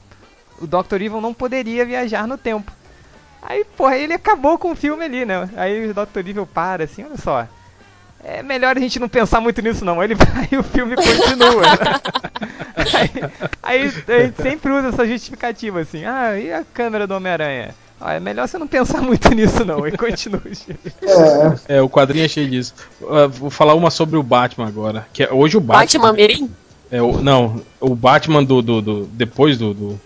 [0.61, 1.01] o Dr.
[1.01, 2.71] Evil não poderia viajar no tempo.
[3.41, 5.49] Aí, porra, ele acabou com o filme ali, né?
[5.57, 6.19] Aí o Dr.
[6.19, 7.47] Evil para assim, olha só.
[8.21, 10.03] É melhor a gente não pensar muito nisso não.
[10.03, 11.63] Ele vai e o filme continua.
[12.83, 13.09] aí,
[13.63, 16.05] aí a gente sempre usa essa justificativa assim.
[16.05, 17.73] Ah, e a câmera do Homem-Aranha?
[18.01, 19.85] Ah, é melhor você não pensar muito nisso não.
[19.87, 19.91] E
[20.63, 20.79] filme.
[21.67, 22.73] É, É, o quadrinho é cheio disso.
[23.09, 25.05] Ah, vou falar uma sobre o Batman agora.
[25.13, 25.81] Que é, hoje o Batman.
[26.03, 26.49] Batman Mirim?
[26.91, 28.61] É, o, não, o Batman do.
[28.61, 30.01] do, do- depois do, do-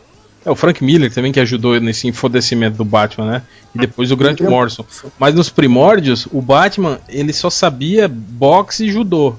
[0.46, 3.42] É o Frank Miller também que ajudou nesse enfodecimento do Batman, né?
[3.74, 4.84] E depois o Grant Morrison.
[5.18, 9.36] Mas nos primórdios, o Batman ele só sabia boxe e judô.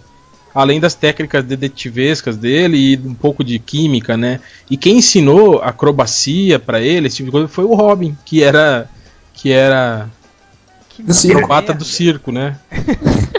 [0.54, 4.40] Além das técnicas detetivescas dele e um pouco de química, né?
[4.70, 8.88] E quem ensinou acrobacia pra ele, esse tipo de coisa, foi o Robin, que era.
[9.32, 10.08] Que era
[10.88, 11.74] Que acrobata merda.
[11.74, 12.56] do circo, né?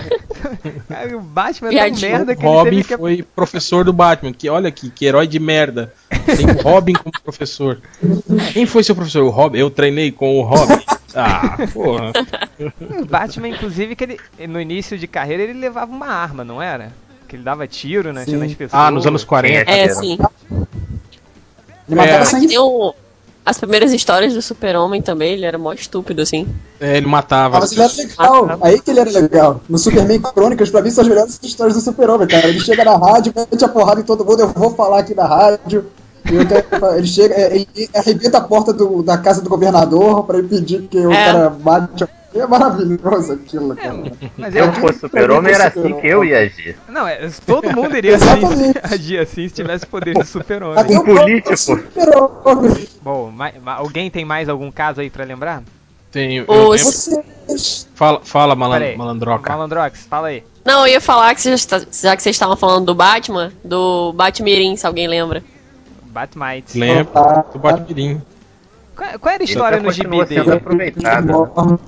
[1.16, 2.98] O Batman é tão merda que o Robin ele teve que...
[2.98, 5.94] foi professor do Batman, que olha aqui, que herói de merda.
[6.10, 7.82] Tem o Robin como professor.
[8.54, 9.24] Quem foi seu professor?
[9.24, 9.58] O Robin?
[9.58, 10.84] Eu treinei com o Robin.
[11.16, 12.12] Ah, porra.
[13.02, 16.94] O Batman, inclusive, que ele no início de carreira ele levava uma arma, não era?
[17.28, 18.38] Que ele dava tiro né, Sim.
[18.38, 18.82] nas pessoas.
[18.82, 19.70] Ah, nos anos 40.
[19.72, 19.96] É, Era.
[19.96, 20.18] sim.
[21.88, 22.26] ele matava É.
[22.26, 22.94] sangue o-
[23.46, 26.48] as primeiras histórias do Super-Homem também, ele era mó estúpido, assim.
[26.80, 27.58] É, ele matava.
[27.58, 28.60] Ah, mas ele era legal.
[28.62, 29.62] Aí que ele era legal.
[29.70, 32.48] No Superman Crônicas, pra mim, são as melhores histórias do Super-Homem, cara.
[32.48, 35.26] Ele chega na rádio, mete a porrada em todo mundo, eu vou falar aqui na
[35.28, 35.86] rádio.
[36.28, 40.40] e eu quero- ele chega, ele arrebenta a porta do- da casa do governador pra
[40.40, 41.26] impedir que o É.
[41.26, 42.04] cara mate.
[42.36, 44.12] É maravilhoso aquilo, cara.
[44.38, 46.76] Mas Se eu é, fosse super-homem, era assim que eu ia agir.
[46.90, 50.84] não, é, todo mundo iria assim, agir assim se tivesse poder de super-homem.
[50.98, 51.56] Um político.
[51.58, 52.88] Super-Homem.
[53.02, 55.64] Bom, ma- ma- alguém tem mais algum caso aí pra lembrar?
[56.12, 57.88] Vocês.
[57.94, 58.98] fala, fala malan- Pera aí.
[58.98, 59.52] malandroca.
[59.52, 60.44] Malandrox, fala aí.
[60.64, 61.68] Não, eu ia falar que vocês-
[62.02, 65.44] já que vocês estavam falando do Batman, do Batmirim, se alguém lembra.
[66.04, 66.78] Batmite.
[66.80, 67.12] Lembro
[67.54, 68.22] do Batmirim.
[68.96, 70.52] Qual, qual era a história no gibi dele?
[70.54, 71.34] aproveitada.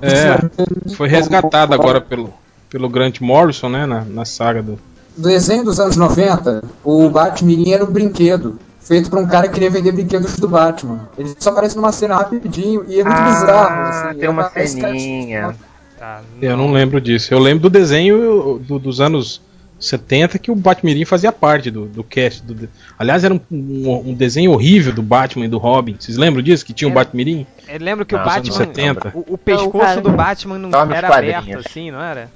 [0.01, 2.33] É, foi resgatado agora pelo,
[2.69, 3.85] pelo Grant Morrison, né?
[3.85, 4.79] Na, na saga do.
[5.17, 8.59] No desenho dos anos 90, o Batmirim era um brinquedo.
[8.79, 11.09] Feito por um cara que queria vender brinquedos do Batman.
[11.17, 13.69] Ele só aparece numa cena rapidinho e é muito bizarro.
[13.69, 15.55] Ah, Assim, tem uma é cara- ceninha.
[15.99, 17.33] Tá, Eu não lembro disso.
[17.33, 19.41] Eu lembro do desenho do- dos anos
[19.79, 22.41] 70 que o Batmirim fazia parte do, do cast.
[22.43, 25.95] Do, aliás, era um, um- um desenho horrível do Batman e do Robin.
[25.99, 26.65] Vocês lembram disso?
[26.65, 26.99] Que tinha um Era.
[27.03, 27.45] Batmirim?
[27.67, 28.55] Eu lembro que o Não, Nos Batman.
[28.55, 29.11] anos 70.
[29.13, 30.01] O, o pescoço cara.
[30.01, 32.29] do Batman não era aberto assim, não era?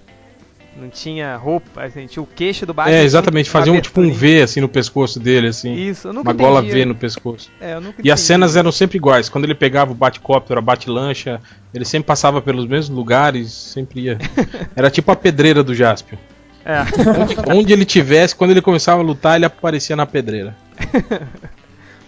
[0.81, 2.93] Não tinha roupa, assim, tinha o queixo do Batman.
[2.93, 3.49] É, tinha exatamente.
[3.49, 4.09] Fazia um tipo um.
[4.13, 5.73] V assim no pescoço dele, assim.
[5.73, 6.73] Isso, eu nunca Uma gola entendi.
[6.75, 7.49] V no pescoço.
[7.59, 8.27] É, eu nunca E as entendi.
[8.27, 9.27] cenas eram sempre iguais.
[9.27, 11.41] Quando ele pegava o Batcóptero, a Batlancha,
[11.73, 14.17] ele sempre passava pelos mesmos lugares, sempre ia.
[14.73, 16.17] Era tipo a pedreira do Jaspion.
[16.65, 16.81] É.
[17.21, 20.55] Onde, onde ele tivesse, quando ele começava a lutar, ele aparecia na pedreira.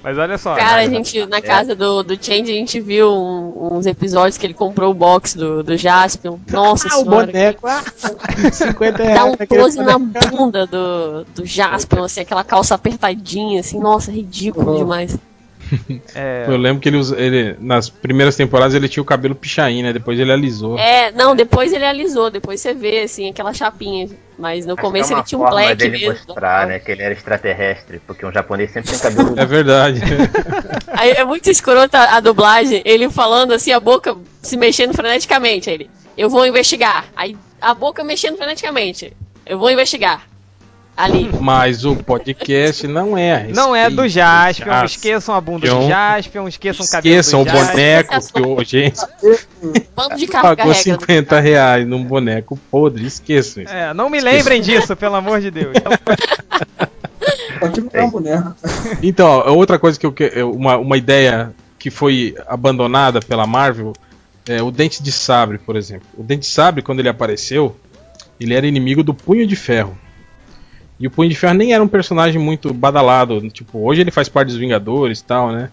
[0.03, 0.53] Mas olha só.
[0.55, 4.45] Cara, a gente, na casa do, do Change, a gente viu um- uns episódios que
[4.45, 6.37] ele comprou o box do, do Jaspion.
[6.51, 7.25] Nossa Ah, o senhora.
[7.27, 7.65] boneco!
[7.65, 7.81] Ah,
[8.51, 9.15] 50 reais.
[9.17, 10.27] Dá um close na boneco.
[10.35, 14.77] bunda do, do Jaspion, assim, aquela calça apertadinha, assim, nossa, ridículo Uhum.
[14.79, 15.17] demais.
[16.15, 19.93] É, Eu lembro que ele, ele nas primeiras temporadas ele tinha o cabelo pichain, né?
[19.93, 20.77] Depois ele alisou.
[20.77, 24.09] É, não, depois ele alisou, depois você vê, assim, aquela chapinha.
[24.37, 26.25] Mas no Acho começo é uma ele tinha um forma black dele mesmo.
[26.25, 30.01] mostrar, né, que ele era extraterrestre, porque um japonês sempre tem cabelo É verdade.
[30.93, 35.69] Aí é muito escrota a dublagem, ele falando assim, a boca se mexendo freneticamente.
[35.69, 37.05] Aí ele, eu vou investigar.
[37.15, 39.13] Aí a boca mexendo freneticamente.
[39.45, 40.27] Eu vou investigar.
[40.95, 41.31] Ali.
[41.41, 43.47] Mas o podcast não é.
[43.47, 44.85] não é do Jaspion, Jaspion.
[44.85, 47.71] esqueçam a bunda do Jaspion, esqueçam o cabelo Esqueçam o do Jaspion.
[47.71, 48.99] boneco que gente
[49.95, 50.79] Bando de carro pagou carrega.
[50.99, 53.05] 50 reais num boneco podre.
[53.07, 53.73] Esqueçam isso.
[53.73, 55.73] É, não me lembrem disso, pelo amor de Deus.
[58.11, 58.55] Boneco.
[59.01, 63.93] Então, outra coisa que eu que- eu- uma, uma ideia que foi abandonada pela Marvel
[64.47, 66.07] é o Dente de Sabre, por exemplo.
[66.17, 67.75] O Dente de Sabre, quando ele apareceu,
[68.39, 69.97] ele era inimigo do Punho de Ferro.
[70.99, 73.41] E o Punho de Ferro nem era um personagem muito badalado.
[73.49, 75.69] Tipo, hoje ele faz parte dos Vingadores e tal, né?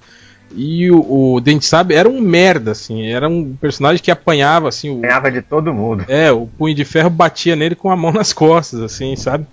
[0.54, 3.06] E o, o Dente de Sabre era um merda, assim.
[3.06, 4.90] Era um personagem que apanhava, assim.
[4.90, 6.04] O, ganhava de todo mundo.
[6.08, 9.46] é, o punho de ferro batia nele com a mão nas costas, assim, sabe?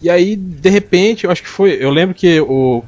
[0.00, 1.72] E aí, de repente, eu acho que foi.
[1.72, 2.82] Eu lembro que o,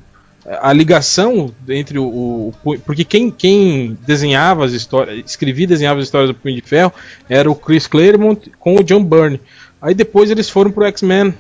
[0.47, 2.53] a ligação entre o.
[2.65, 6.63] o porque quem, quem desenhava as histórias, escrevia e desenhava as histórias do Punho de
[6.63, 6.93] Ferro
[7.29, 9.41] era o Chris Claremont com o John Byrne.
[9.81, 11.35] Aí depois eles foram pro X-Men.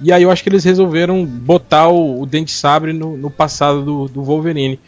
[0.00, 3.82] E aí eu acho que eles resolveram botar o, o Dente Sabre no, no passado
[3.82, 4.78] do, do Wolverine.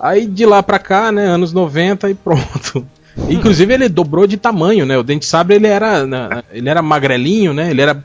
[0.00, 2.86] Aí de lá pra cá, né, anos 90 e pronto.
[3.28, 4.96] Inclusive ele dobrou de tamanho, né?
[4.96, 7.70] O Dente Sabre ele era, na- ele era magrelinho, né?
[7.70, 8.02] Ele era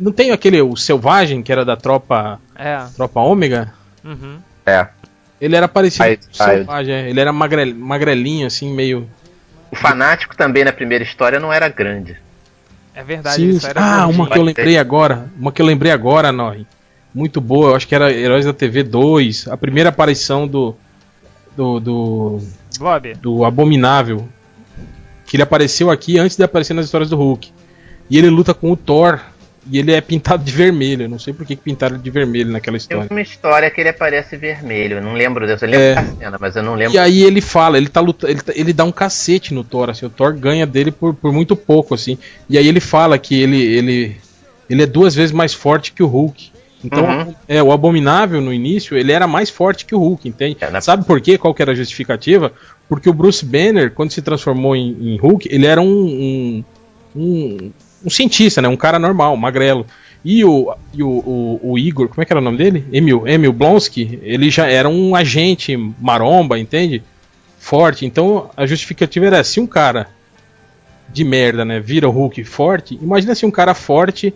[0.00, 2.78] não tem aquele o selvagem que era da tropa É.
[2.96, 3.72] tropa ômega?
[4.04, 4.38] Uhum.
[4.64, 4.86] É.
[5.40, 7.10] Ele era parecido Aí- com o aí- selvagem, é.
[7.10, 9.08] ele era magre, magrelinho assim, meio
[9.70, 12.16] O fanático também na primeira história não era grande.
[12.94, 15.90] É verdade, Sim, isso era ah, uma que eu lembrei agora, uma que eu lembrei
[15.90, 16.66] agora, Nori.
[17.14, 20.74] Muito boa, eu acho que era Heróis da TV 2, a primeira aparição do
[21.56, 22.38] do, do
[22.78, 23.14] Blob.
[23.14, 24.28] do Abominável,
[25.26, 27.52] que ele apareceu aqui antes de aparecer nas histórias do Hulk.
[28.10, 29.20] E ele luta com o Thor
[29.70, 31.04] e ele é pintado de vermelho.
[31.04, 33.08] Eu não sei por que pintaram de vermelho naquela Tem história.
[33.10, 35.94] uma história que ele aparece vermelho, eu não lembro dessa, eu lembro É.
[35.94, 36.94] da cena, mas eu não lembro.
[36.94, 39.90] E aí ele fala, ele tá lutando, ele, tá- ele dá um cacete no Thor,
[39.90, 42.18] assim, o Thor ganha dele por, por muito pouco, assim.
[42.50, 44.16] E aí ele fala que ele, ele,
[44.68, 46.50] ele é duas vezes mais forte que o Hulk.
[46.84, 47.34] Então, Uhum.
[47.46, 50.56] é, o Abominável no início, ele era mais forte que o Hulk, entende?
[50.60, 51.38] É, na- Sabe por quê?
[51.38, 52.52] Qual que era a justificativa?
[52.88, 56.64] Porque o Bruce Banner, quando se transformou em, em Hulk, ele era um, um,
[57.14, 57.70] um,
[58.04, 58.68] um cientista, né?
[58.68, 59.86] Um cara normal, magrelo.
[60.24, 62.84] E o, e o, o, o Igor, como é que era o nome dele?
[62.92, 67.02] Emil, Emil Blonsky, ele já era um agente maromba, entende?
[67.58, 68.06] Forte.
[68.06, 70.08] Então a justificativa era se um cara
[71.12, 74.32] de merda, né, vira o Hulk forte, imagina se um cara forte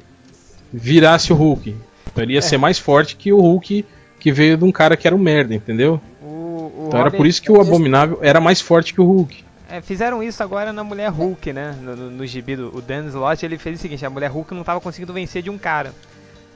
[0.73, 1.75] virasse o Hulk.
[2.13, 3.85] Então ele ia ser mais forte que o Hulk
[4.19, 6.01] que veio de um cara que era um merda, entendeu?
[6.23, 9.46] O, Então era por isso que o Abominável era mais forte que o Hulk.
[9.69, 11.77] É, fizeram isso agora na Mulher Hulk, né?
[11.81, 14.55] No, no, no gibi do o Dan Slott, ele fez o seguinte, a Mulher Hulk
[14.55, 15.93] não tava conseguindo vencer de um cara.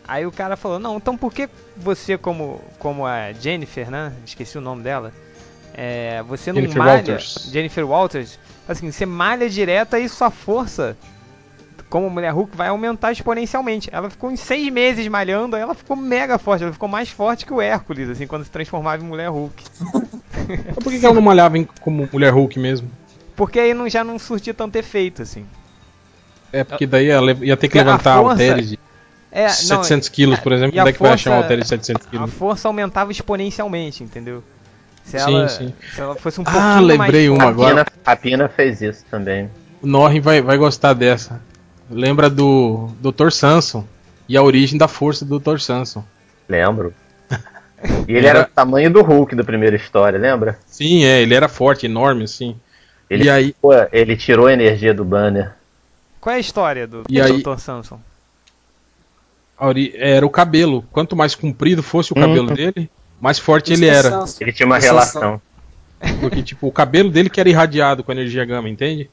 [0.07, 4.13] Aí o cara falou, não, então por que você como, como a Jennifer, né?
[4.25, 5.13] Esqueci o nome dela.
[5.75, 6.95] É, você não Jennifer malha.
[6.95, 7.49] Walters.
[7.53, 8.39] Jennifer Walters.
[8.69, 10.97] Assim, você malha direta e sua força
[11.89, 13.89] como Mulher Hulk vai aumentar exponencialmente.
[13.93, 16.63] Ela ficou em seis meses malhando, aí ela ficou mega forte.
[16.63, 19.65] Ela ficou mais forte que o Hércules, assim, quando se transformava em Mulher Hulk.
[20.67, 22.91] Mas por que, que ela não malhava em- como mulher Hulk mesmo?
[23.37, 25.47] Porque aí não, já não surtia tanto efeito, assim.
[26.53, 28.79] É porque daí ela ia ter que Porque a levantar força- halteres de
[29.33, 30.79] É, não, 700 quilos, por exemplo.
[30.79, 32.33] a Onde é que vai achar um halter de 700 a quilos?
[32.35, 34.43] força aumentava exponencialmente, entendeu?
[35.05, 35.75] Se Sim, ela, sim.
[35.95, 37.83] se ela fosse um Ah, pouquinho lembrei mais uma agora.
[37.83, 39.49] A Pina, a Pina fez isso também.
[39.81, 41.41] O Norrin vai, vai gostar dessa.
[41.89, 43.31] Lembra do Dr.
[43.31, 43.87] Samson
[44.29, 45.59] e a origem da força do Dr.
[45.59, 46.05] Samson.
[46.49, 46.93] Lembro.
[48.07, 50.59] E ele era, Era- do tamanho do Hulk da primeira história, lembra?
[50.67, 52.55] Sim, é, ele era forte, enorme, assim.
[53.11, 55.53] Ele, E aí- pô, ele tirou a energia do banner.
[56.21, 57.59] Qual é a história do E aí- Dr.
[57.59, 58.01] Samson?
[59.59, 60.85] A ori- Era o cabelo.
[60.93, 62.89] Quanto mais comprido fosse o cabelo dele,
[63.21, 64.25] mais forte ele era.
[64.41, 65.43] Ele tinha uma Essa relação.
[66.21, 69.11] Porque, tipo, o cabelo dele que era irradiado com a energia gama, entende?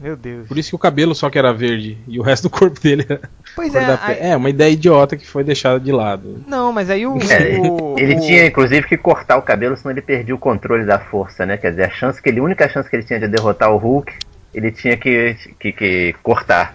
[0.00, 0.48] Meu Deus.
[0.48, 3.06] Por isso que o cabelo só que era verde e o resto do corpo dele
[3.08, 3.20] era
[3.56, 6.42] Pois é, aí- É, uma ideia idiota que foi deixada de lado.
[6.46, 7.16] não, mas aí o...
[7.18, 10.84] É, o- ele o- tinha inclusive que cortar o cabelo, senão ele perdia o controle
[10.84, 11.56] da força, né?
[11.56, 13.76] Quer dizer, a chance que ele, a única chance que ele tinha de derrotar o
[13.76, 14.12] Hulk,
[14.52, 16.74] ele tinha que, que, que cortar.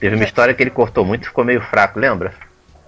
[0.00, 2.32] Teve uma história que ele cortou muito e ficou meio fraco, lembra?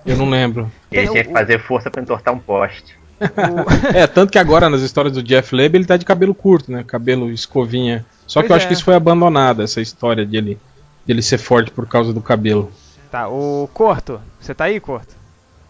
[0.04, 0.70] Eu não lembro.
[0.90, 2.96] Ele Tem tinha o- que fazer força pra entortar um poste.
[3.20, 3.24] o-
[3.96, 6.84] É, tanto que agora nas histórias do Jeff Leb ele tá de cabelo curto, né?
[6.86, 8.04] Cabelo escovinha.
[8.26, 8.68] Só que Pois eu acho é.
[8.68, 10.58] que isso foi abandonado, essa história de ele,
[11.06, 12.70] de ele ser forte por causa do cabelo.
[13.10, 14.20] Tá, o Corto.
[14.40, 15.14] Você tá aí, Corto?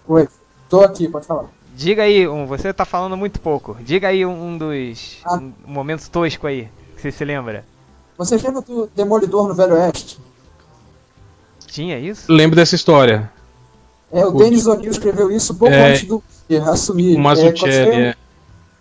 [0.09, 0.29] Oi,
[0.69, 1.47] tô aqui, pode falar.
[1.75, 3.77] Diga aí, um, você tá falando muito pouco.
[3.81, 5.35] Diga aí um, um dos Ah.
[5.37, 7.65] um momentos tosco aí, que você se lembra.
[8.17, 10.19] Vocês lembram do Demolidor no Velho Oeste?
[11.67, 12.33] Tinha isso?
[12.33, 13.31] Lembro dessa história.
[14.11, 15.91] É, o O- Denis O'Neill escreveu isso pouco É.
[15.91, 16.23] antes do
[16.71, 17.15] assumir.
[17.17, 18.15] O É, Mazzucchelli, quando é.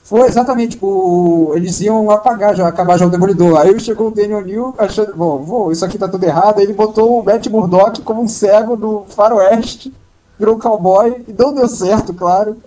[0.05, 3.59] Foi exatamente, o, eles iam apagar já, acabar já o Demolidor.
[3.59, 6.59] Aí chegou o Daniel O'Neill achando, bom, vou, isso aqui tá tudo errado.
[6.59, 9.91] Aí ele botou o Matt Murdock como um cego no faroeste,
[10.37, 12.57] virou um cowboy, e não deu certo, claro.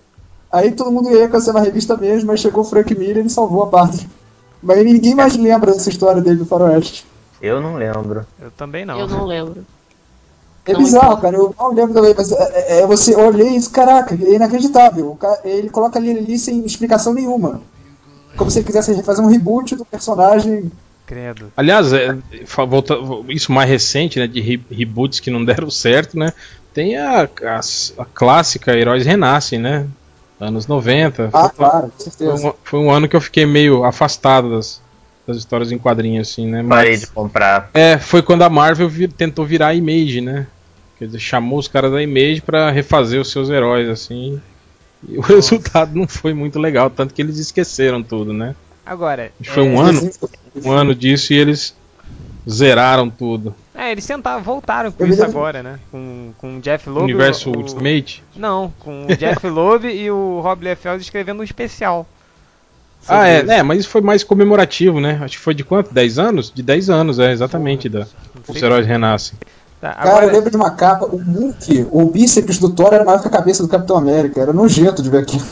[0.50, 3.62] Aí todo mundo ia cancelar a revista mesmo, aí chegou o Frank Miller e salvou
[3.62, 4.08] a parte.
[4.60, 7.06] Mas ninguém mais lembra dessa história dele no faroeste.
[7.40, 8.26] Eu não lembro.
[8.42, 8.98] Eu também não.
[8.98, 9.64] Eu não lembro.
[10.66, 11.22] É Não bizarro, importa.
[11.22, 11.36] cara.
[11.36, 15.12] Eu não lembro também, mas é, é, você eu olhei isso, caraca, é inacreditável.
[15.12, 17.62] O cara- ele coloca ali, ali sem explicação nenhuma.
[18.36, 20.70] Como se ele quisesse fazer um reboot do personagem.
[21.06, 21.50] Credo.
[21.56, 22.14] Aliás, é,
[22.66, 22.98] volta-
[23.28, 26.32] isso mais recente, né, de re- reboots que não deram certo, né?
[26.74, 27.60] Tem a, a,
[27.98, 29.86] a clássica Heróis Renascem, né?
[30.38, 31.30] Anos 90.
[31.32, 32.46] Ah, Foi- claro, com foi, certeza.
[32.48, 34.80] um, foi um ano que eu fiquei meio afastado das,
[35.28, 36.64] das histórias em quadrinhos, assim, né?
[36.66, 37.70] Parei Mas, de comprar.
[37.74, 40.46] é, foi quando a Marvel vi- tentou virar a Image, né?
[40.98, 44.40] Quer dizer, chamou os caras da Image pra refazer os seus heróis, assim.
[45.08, 48.56] E o resultado não foi muito legal, tanto que eles esqueceram tudo, né?
[48.84, 49.30] Agora.
[49.40, 50.10] Acho que foi é, um ano,
[50.64, 51.76] um ano disso e eles
[52.48, 53.54] zeraram tudo.
[53.74, 55.78] É, eles tentaram, voltaram com isso agora, né?
[55.90, 57.04] Com, com o Jeff Loeb.
[57.04, 58.22] Universo o- o- Ultimate.
[58.34, 62.06] Não, com o Jeff Loeb e o Rob Liefeld escrevendo um especial.
[63.08, 65.18] Ah, é, né, mas isso foi mais comemorativo, né?
[65.22, 65.92] Acho que foi de quanto?
[65.92, 66.52] 10 anos?
[66.54, 68.06] De 10 anos, é, exatamente, da,
[68.46, 69.38] os heróis renascem.
[69.80, 73.04] Tá, Cara, eu agora, lembro de uma capa, o Hulk, o bíceps do Thor era
[73.04, 74.40] maior que a cabeça do Capitão América.
[74.40, 75.44] Era nojento de ver aquilo.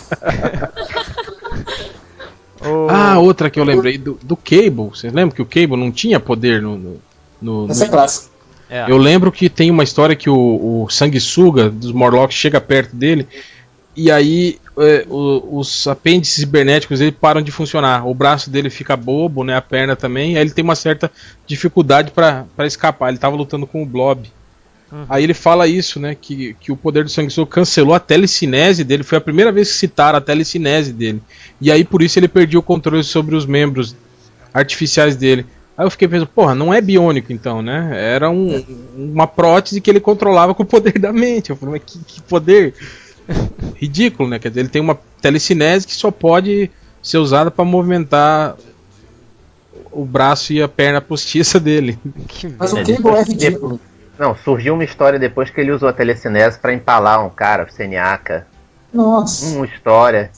[2.60, 4.88] o- Ah, outra que eu lembrei, do, do Cable.
[4.90, 6.76] Vocês lembram que o Cable não tinha poder no.
[6.76, 6.96] no,
[7.40, 8.26] no- Essa é no- clássica.
[8.68, 12.96] é, Eu lembro que tem uma história que o, o sanguessuga dos Morlocks chega perto
[12.96, 13.28] dele
[13.94, 18.06] e aí é, o- os apêndices cibernéticos dele param de funcionar.
[18.06, 19.56] O braço dele fica bobo, né?
[19.56, 20.36] A perna também.
[20.36, 21.10] Aí ele tem uma certa
[21.46, 23.08] dificuldade pra pra escapar.
[23.08, 24.30] Ele tava lutando com o Blob.
[24.92, 25.04] Uhum.
[25.08, 26.14] Aí ele fala isso, né?
[26.14, 29.02] Que, que o poder do sanguessuga cancelou a telecinese dele.
[29.02, 31.20] Foi a primeira vez que citaram a telecinese dele.
[31.60, 33.96] E aí por isso ele perdia o controle sobre os membros
[34.54, 35.44] artificiais dele.
[35.76, 37.90] Aí eu fiquei pensando, porra, não é biônico então, né?
[37.92, 38.64] Era um-
[38.96, 41.50] uma prótese que ele controlava com o poder da mente.
[41.50, 42.72] Eu falei, mas que, que poder
[43.74, 44.38] ridículo, né?
[44.38, 46.70] Quer dizer, ele tem uma telecinese que só pode
[47.02, 48.56] ser usada para movimentar
[49.92, 51.98] o braço e a perna postiça dele.
[52.28, 53.80] que Mas o Cable é ridículo.
[54.18, 57.70] Não, surgiu uma história depois que ele usou a telecinese pra empalar um cara, o
[57.70, 58.46] Seniaca.
[58.92, 59.56] Nossa.
[59.56, 60.30] Uma história.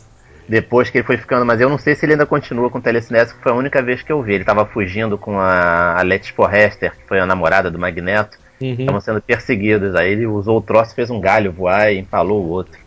[0.49, 3.35] Depois que ele foi ficando, mas eu não sei se ele ainda continua com telecinese,
[3.35, 4.35] que foi a única vez que eu vi.
[4.35, 8.39] Ele tava fugindo com a, a Letty Forrester, que foi a namorada do Magneto.
[8.61, 8.73] Uhum.
[8.79, 9.95] Estavam sendo perseguidos.
[9.95, 12.79] Aí ele usou o troço, fez um galho voar e empalou o outro.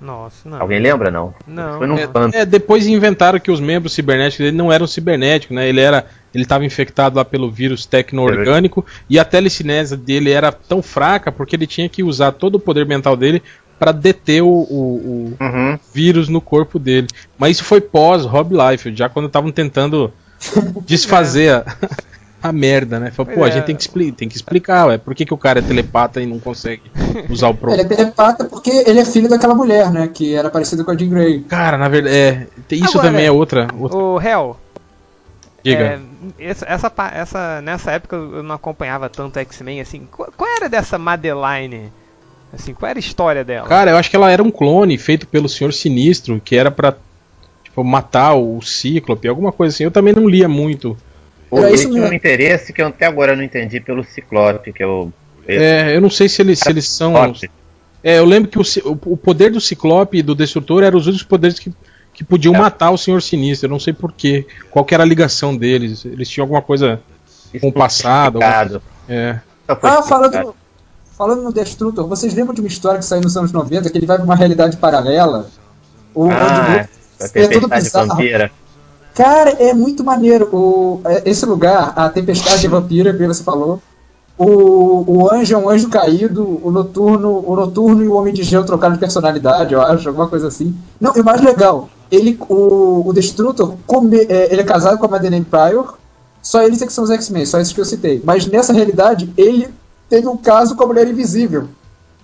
[0.00, 0.60] Nossa, não.
[0.60, 1.32] Alguém lembra, não?
[1.46, 1.78] Não.
[1.78, 2.34] Foi num É, pano.
[2.34, 5.68] é, depois inventaram que os membros cibernéticos dele não eram cibernéticos, né?
[5.68, 10.82] Ele era, ele estava infectado lá pelo vírus tecno-orgânico e a telecinese dele era tão
[10.82, 13.40] fraca porque ele tinha que usar todo o poder mental dele
[13.78, 15.78] para deter o, o- o Uhum.
[15.94, 17.06] vírus no corpo dele.
[17.38, 20.12] Mas isso foi pós Rob Liefeld, já quando estavam tentando
[20.84, 21.64] desfazer a,
[22.42, 23.10] a merda, né?
[23.10, 23.58] Falou, pô, Pois a é.
[23.58, 26.20] gente tem que, expli tem que explicar, ué, por que, que o cara é telepata
[26.20, 26.82] e não consegue
[27.30, 27.70] usar o pro...
[27.72, 30.08] Ele é telepata porque ele é filho daquela mulher, né?
[30.12, 31.40] Que era parecida com a Jean Grey.
[31.42, 34.58] Cara, na verdade, é, tem- isso Agora, também é outra, outra O Hel,
[35.62, 35.84] diga.
[35.84, 36.00] é,
[36.66, 41.92] essa, essa, nessa época eu não acompanhava tanto X-Men, assim, qual, qual era dessa Madeline?
[42.52, 43.66] Assim, qual era a história dela?
[43.68, 46.94] Cara, eu acho que ela era um clone feito pelo Senhor Sinistro, que era pra
[47.64, 49.84] tipo, matar o Cíclope, alguma coisa assim.
[49.84, 50.94] Eu também não lia muito.
[51.52, 54.82] Era Ele isso tinha um interesse que eu até agora não entendi pelo Ciclope, que
[54.82, 55.12] eu.
[55.46, 57.12] É, eu não sei se eles, se eles são.
[57.14, 57.50] Ciclope.
[58.02, 61.06] É, eu lembro que o, o, o poder do Ciclope e do Destrutor eram os
[61.06, 61.72] únicos poderes que,
[62.14, 62.58] que podiam É.
[62.58, 63.66] matar o Senhor Sinistro.
[63.66, 64.46] Eu não sei porquê.
[64.70, 66.04] Qual que era a ligação deles?
[66.04, 67.00] Eles tinham alguma coisa.
[67.52, 68.82] Isso Com o passado, explicado.
[69.08, 69.38] É.
[69.66, 70.54] Só foi Ah, falando,
[71.16, 74.06] falando no Destrutor, vocês lembram de uma história que saiu nos anos 90 que ele
[74.06, 75.48] vai pra uma realidade paralela?
[76.14, 76.88] O, Ah, onde-
[77.36, 78.08] a é tudo bizarro.
[78.08, 78.50] vampira.
[79.14, 80.48] Cara, é muito maneiro.
[80.52, 83.80] O, é- esse lugar, a tempestade vampira que você falou.
[84.38, 88.42] O, o anjo é um anjo caído, o noturno, o noturno e o homem de
[88.42, 90.74] gelo trocaram de personalidade, eu acho, alguma coisa assim.
[90.98, 95.04] Não, e o mais legal, ele, o, o Destrutor, come- é, ele é casado com
[95.06, 95.96] a Madeleine Pryor,
[96.42, 98.20] só eles é que são os X-Men, só esses que eu citei.
[98.24, 99.68] Mas nessa realidade, ele
[100.08, 101.68] teve um caso com a Mulher Invisível.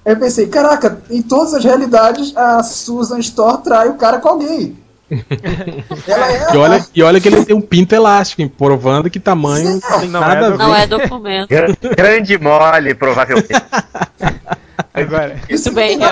[0.05, 4.76] Eu pensei, caraca, em todas as realidades, a Susan Storr trai o cara com alguém.
[5.11, 9.81] Ela é E olha, e olha que ele tem um pinto elástico, provando que tamanho
[9.81, 10.65] não tem Não, nada é a do- ver.
[10.65, 11.49] Não é documento.
[11.49, 13.49] Gra- Grande mole, provavelmente.
[14.93, 16.09] Agora, Isso bem, tem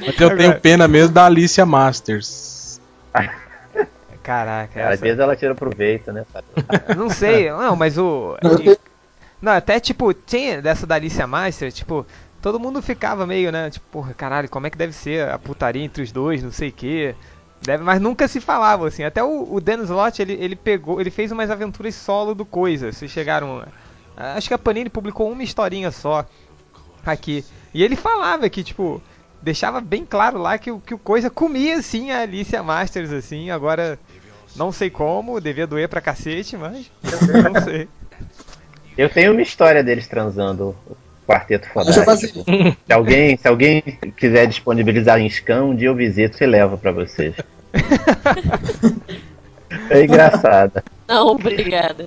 [0.00, 2.80] Mas eu tenho pena mesmo da Alicia Masters.
[4.22, 5.02] Caraca, Às essa...
[5.02, 6.24] vezes ela tira proveito, né?
[6.96, 8.36] Não sei, não, mas o.
[9.40, 12.06] Não, eu até tipo, tinha dessa da Alicia Master, tipo,
[12.44, 13.70] todo mundo ficava meio, né?
[13.70, 16.68] Tipo, porra, caralho, como é que deve ser a putaria entre os dois, não sei
[16.68, 17.14] o quê.
[17.62, 19.02] Deve, mas nunca se falava, assim.
[19.02, 22.92] Até o, o Dan Slott, ele, ele pegou, ele fez umas aventuras solo do Coisa.
[22.92, 23.64] Vocês chegaram.
[24.14, 26.26] Acho que a Panini publicou uma historinha só
[27.06, 27.42] aqui.
[27.72, 29.00] E ele falava que, tipo,
[29.40, 33.50] deixava bem claro lá que, o- que o Coisa comia, assim, a Alicia Masters, assim.
[33.50, 33.98] Agora,
[34.54, 36.90] não sei como, devia doer pra cacete, mas.
[37.42, 37.88] Não sei.
[38.98, 40.76] Eu tenho uma história deles transando
[41.26, 42.44] quarteto fodástico.
[42.86, 43.82] Se alguém, se alguém
[44.16, 47.34] quiser disponibilizar em scan, um dia eu visito e levo pra vocês.
[49.90, 50.84] É engraçada.
[51.08, 52.06] Não, obrigada.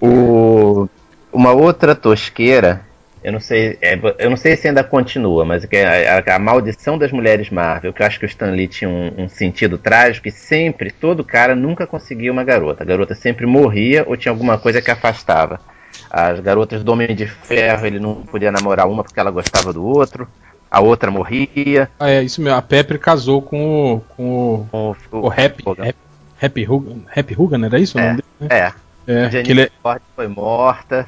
[0.00, 0.88] O,
[1.32, 2.82] uma outra tosqueira,
[3.22, 6.38] eu não sei, é, eu não sei se ainda continua, mas que é a, a
[6.38, 9.78] maldição das mulheres Marvel, que eu acho que o Stan Lee tinha um, um sentido
[9.78, 12.82] trágico e sempre, todo cara nunca conseguia uma garota.
[12.82, 15.60] A garota sempre morria ou tinha alguma coisa que afastava.
[16.16, 19.84] As garotas do Homem de Ferro, ele não podia namorar uma porque ela gostava do
[19.84, 20.28] outro.
[20.70, 21.90] A outra morria.
[21.98, 22.56] Ah, é isso mesmo.
[22.56, 24.00] A Pepper casou com o.
[24.16, 24.96] com o.
[25.10, 25.62] O, o Happy.
[25.66, 25.82] Hogan.
[25.88, 25.96] Happy,
[26.40, 26.96] Happy Hogan.
[27.16, 28.08] Happy Hogan, era isso o É.
[28.10, 28.48] nome dele?
[28.52, 28.72] né?
[29.08, 31.04] É, É, que ele é- Ford foi morta.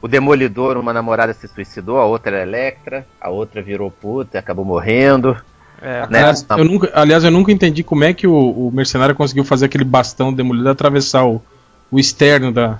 [0.00, 4.38] O Demolidor, uma namorada se suicidou, a outra era Electra, a outra virou puta e
[4.38, 5.36] acabou morrendo.
[5.82, 6.18] É, Né?
[6.20, 8.34] Aliás, eu nunca, aliás, eu nunca entendi como é que o,
[8.68, 11.42] o mercenário conseguiu fazer aquele bastão demolido atravessar o,
[11.90, 12.78] o externo da.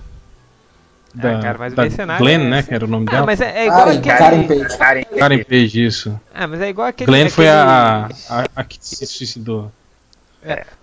[1.18, 2.62] Da, Ah, cara, mas da mercenário Glenn, é- né?
[2.62, 3.26] Que era o nome Ah, dela.
[3.26, 4.18] mas é, é igual Karen, aquele.
[4.18, 4.78] Karen Page.
[4.78, 6.20] Karen Karen Page, isso.
[6.34, 7.06] Ah, mas é igual aquele.
[7.10, 9.72] Glenn foi a, aquele- a, a que se suicidou.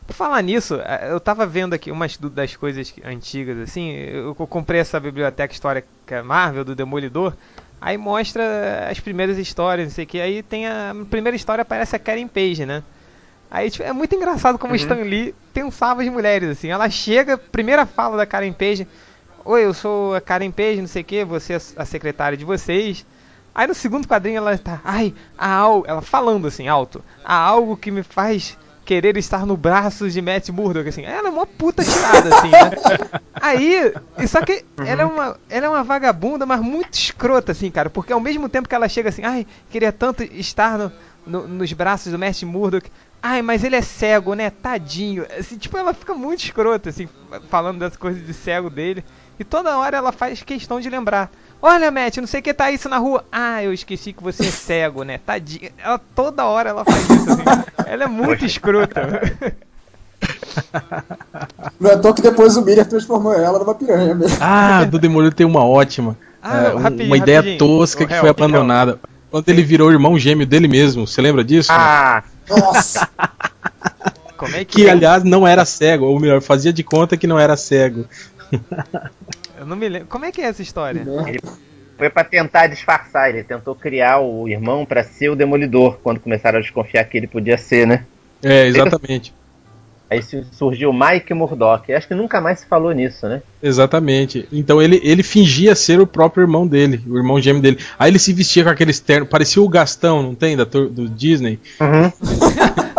[0.06, 3.92] Por falar nisso, eh, eu tava vendo aqui umas das coisas antigas, assim.
[3.92, 7.34] Eu, comprei essa biblioteca histórica Marvel do Demolidor.
[7.80, 10.20] Aí mostra as primeiras histórias, não sei o que.
[10.20, 12.84] Aí tem a, a primeira história aparece a Karen Page, né?
[13.50, 16.70] Aí tipo, é muito engraçado como o Stan Lee pensava as mulheres, assim.
[16.70, 18.86] Ela chega, primeira fala da Karen Page.
[19.46, 22.46] Oi, eu sou a Karen Page, não sei o que, você é a secretária de
[22.46, 23.06] vocês.
[23.54, 27.78] Aí no segundo quadrinho ela tá, ai, há algo, ela falando assim, alto, há algo
[27.78, 31.04] que me faz querer estar no braço de Matt Murdock, assim.
[31.04, 32.72] Ela é uma puta tirada, assim, né?
[33.42, 33.94] Aí,
[34.28, 38.12] só que ela, é uma, ela é uma vagabunda, mas muito escrota, assim, cara, porque
[38.14, 40.92] ao mesmo tempo que ela chega assim, ai, queria tanto estar no,
[41.28, 42.90] no- nos braços do Matt Murdock,
[43.22, 45.26] ai, mas ele é cego, né, tadinho.
[45.38, 47.08] Assim, tipo, ela fica muito escrota, assim,
[47.50, 49.04] falando das coisas de cego dele.
[49.44, 51.30] E toda hora ela faz questão de lembrar.
[51.62, 53.26] Olha, Matt, não sei o que tá isso na rua.
[53.30, 55.18] Ah, eu esqueci que você é cego, né?
[55.18, 55.70] Tadinha.
[55.84, 57.44] Ela toda hora ela faz isso, assim.
[57.86, 59.02] Ela é muito escrota.
[61.78, 64.38] Não é toa que depois o Miller transformou ela numa piranha mesmo.
[64.40, 66.18] Ah, do Demolidor tem uma ótima.
[66.42, 67.58] Ah, é, um- rapidinho, uma ideia rapidinho.
[67.60, 69.00] tosca O que foi abandonada.
[69.30, 71.70] Quando ele virou o irmão gêmeo dele mesmo, você lembra disso?
[71.74, 73.10] Ah, Nossa!
[74.38, 77.40] Como é que, que aliás não era cego, ou melhor, fazia de conta que não
[77.40, 78.06] era cego.
[79.58, 80.08] Eu não me lembro.
[80.08, 81.06] Como é que é essa história?
[81.98, 83.30] foi pra tentar disfarçar.
[83.30, 87.28] Ele tentou criar o irmão pra ser o Demolidor, quando começaram a desconfiar que ele
[87.28, 88.06] podia ser, né?
[88.44, 89.34] É, exatamente.
[90.10, 91.92] Aí su- surgiu o Mike Murdock.
[91.94, 93.42] Acho que nunca mais se falou nisso, né?
[93.62, 94.48] Exatamente.
[94.52, 97.80] Então ele, ele fingia ser o próprio irmão dele, o irmão gêmeo dele.
[97.98, 100.58] Aí ele se vestia com aquele externo, parecia o Gastão, não tem?
[100.58, 101.60] Da, do Disney.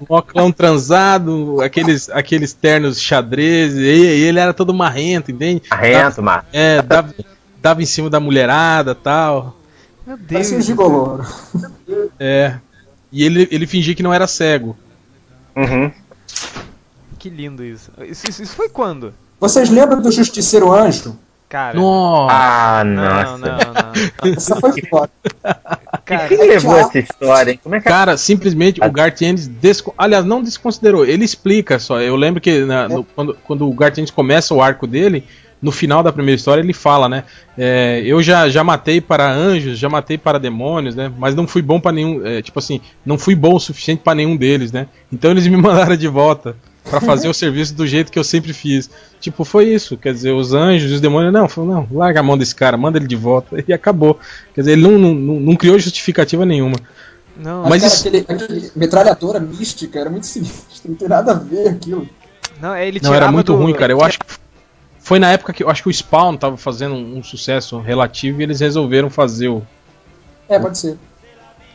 [0.00, 5.62] um óculos transado, aqueles, aqueles ternos xadrez, e, e ele era todo marrento, entende?
[5.70, 6.46] Arrento, Mar.
[6.52, 7.14] É, dava,
[7.60, 9.56] dava em cima da mulherada tal.
[10.06, 10.50] Meu Deus.
[10.50, 11.20] Parecia um.
[12.18, 12.56] É.
[13.10, 14.76] E ele, ele fingia que não era cego.
[15.56, 15.90] Uhum.
[17.18, 17.90] Que lindo isso.
[18.00, 18.42] Isso, isso.
[18.42, 19.12] isso foi quando?
[19.40, 21.18] Vocês lembram do Justiceiro Anjo?
[21.48, 21.78] Cara.
[21.78, 22.34] Nossa!
[22.34, 23.38] Ah, Não, nossa.
[23.38, 23.72] não,
[24.24, 24.32] não.
[24.34, 25.10] Essa foi foda.
[26.08, 27.60] Cara, Quem levou essa história, hein?
[27.62, 29.94] Como é que Cara, simplesmente o Garth Ennis, desco...
[29.96, 32.00] aliás, não desconsiderou, ele explica só.
[32.00, 35.22] Eu lembro que na- no- quando, quando o Garth Ennis começa o arco dele,
[35.60, 37.24] no final da primeira história ele fala, né?
[37.56, 41.10] é, eu já, já matei para anjos, já matei para demônios, né?
[41.18, 44.14] Mas não fui bom para nenhum, é, tipo assim, não fui bom o suficiente para
[44.14, 44.86] nenhum deles, né?
[45.12, 46.56] Então eles me mandaram de volta
[46.88, 48.88] para fazer o serviço do jeito que eu sempre fiz.
[49.20, 49.96] Tipo, foi isso.
[49.96, 52.76] Quer dizer, os anjos e os demônios, não, falou, não, larga a mão desse cara,
[52.76, 54.18] manda ele de volta e acabou.
[54.54, 56.76] Quer dizer, ele não, não, não, não criou justificativa nenhuma.
[57.36, 61.34] Não, Mas Mas isso- aquele, aquele metralhadora mística era muito sinistro, não tem nada a
[61.34, 62.08] ver aquilo.
[62.60, 63.92] não, é, ele Não, era muito do- ruim, cara.
[63.92, 64.26] Eu acho que
[64.98, 68.40] foi na época que eu acho que o Spawn tava fazendo um, um sucesso relativo
[68.40, 69.62] e eles resolveram fazer o,
[70.48, 70.98] É, pode ser.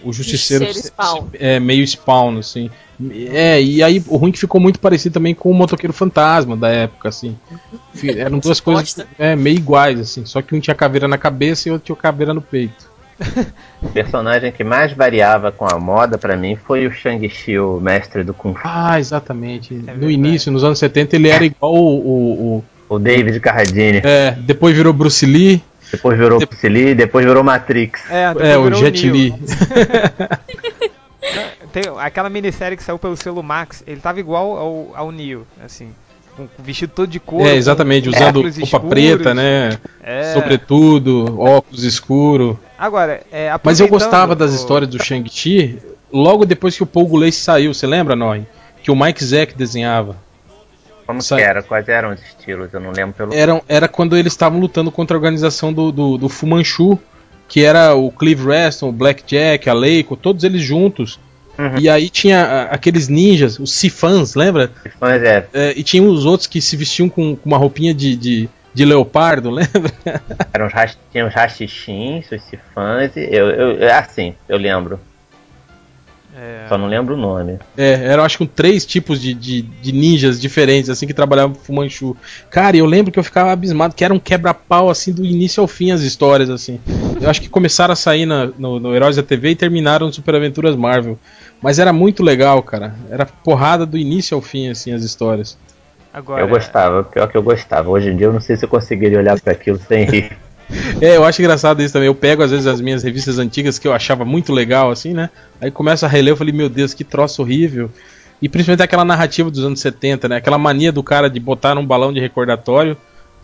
[0.03, 0.65] O Justiceiro
[1.33, 2.69] é, meio Spawn, assim.
[3.31, 6.69] É, e aí o ruim que ficou muito parecido também com o Motoqueiro Fantasma da
[6.69, 7.35] época, assim.
[8.17, 10.25] Eram duas coisas é, meio iguais, assim.
[10.25, 12.91] Só que um tinha caveira na cabeça e outro tinha caveira no peito.
[13.81, 18.23] O personagem que mais variava com a moda pra mim foi o Shang-Chi, o mestre
[18.23, 18.61] do Kung Fu.
[18.63, 19.73] Ah, exatamente.
[19.73, 20.11] no verdade.
[20.13, 21.77] início, nos anos 70, ele era igual o.
[21.77, 22.63] o- o-
[22.95, 24.01] O David Carradine.
[24.03, 25.61] é, depois virou Bruce Lee.
[25.93, 28.01] Depois virou Bruce Lee, depois virou Matrix.
[28.09, 29.13] É, É, o Jet Neo.
[29.15, 29.33] Li.
[31.71, 35.89] Tem aquela minissérie que saiu pelo selo Max, ele tava igual ao, ao Neo, assim.
[36.35, 37.45] Com vestido todo de couro.
[37.45, 38.89] É, exatamente, usando roupa escuros.
[38.89, 39.77] preta, né?
[40.03, 40.33] É.
[40.33, 42.59] Sobretudo, óculos escuro.
[42.77, 45.77] Agora, é, Mas eu gostava das o- histórias do Shang-Chi
[46.11, 48.45] logo depois que o Paul Goulet saiu, você lembra, Noi?
[48.81, 50.17] Que o Mike Zeck desenhava.
[51.05, 51.63] Como Sai- que era?
[51.63, 52.73] Quais eram os estilos?
[52.73, 53.33] Eu não lembro pelo.
[53.33, 56.97] Era, era quando eles estavam lutando contra a organização do, do, do Fu Manchu,
[57.47, 61.19] que era o Clive Reston, o Blackjack, a Leiko, todos eles juntos.
[61.57, 61.77] Uhum.
[61.79, 64.71] E aí tinha aqueles ninjas, os Sifans, lembra?
[64.99, 68.15] Mas é, É, e tinha os outros que se vestiam com, com uma roupinha de,
[68.15, 69.91] de, de leopardo, lembra?
[70.51, 74.99] eram os, tinha os rachichins, os sifãs, e eu, eu, eu- assim, eu lembro.
[76.35, 77.59] É, Só não lembro o nome.
[77.77, 81.61] É, eram acho que três tipos de, de, de ninjas diferentes, assim, que trabalhavam pro
[81.63, 82.17] Fu Manchu.
[82.49, 85.67] Cara, eu lembro que eu ficava abismado, que era um quebra-pau, assim, do início ao
[85.67, 86.79] fim as histórias, assim.
[87.21, 90.13] Eu acho que começaram a sair na- no, no Heróis da TV e terminaram no
[90.13, 91.19] Super Aventuras Marvel.
[91.61, 92.95] Mas era muito legal, cara.
[93.11, 95.55] Era porrada do início ao fim, assim, as histórias.
[96.11, 97.89] agora, Eu gostava, pior que eu gostava.
[97.89, 100.31] Hoje em dia eu não sei se eu conseguiria olhar para aquilo sem rir.
[101.01, 102.07] É, eu acho engraçado isso também.
[102.07, 105.29] Eu pego, às vezes, as minhas revistas antigas que eu achava muito legal, assim, né?
[105.61, 107.89] Aí começo a reler, eu falei, meu Deus, que troço horrível.
[108.41, 110.37] E principalmente aquela narrativa dos anos 70, né?
[110.37, 112.97] Aquela mania do cara de botar num balão de recordatório,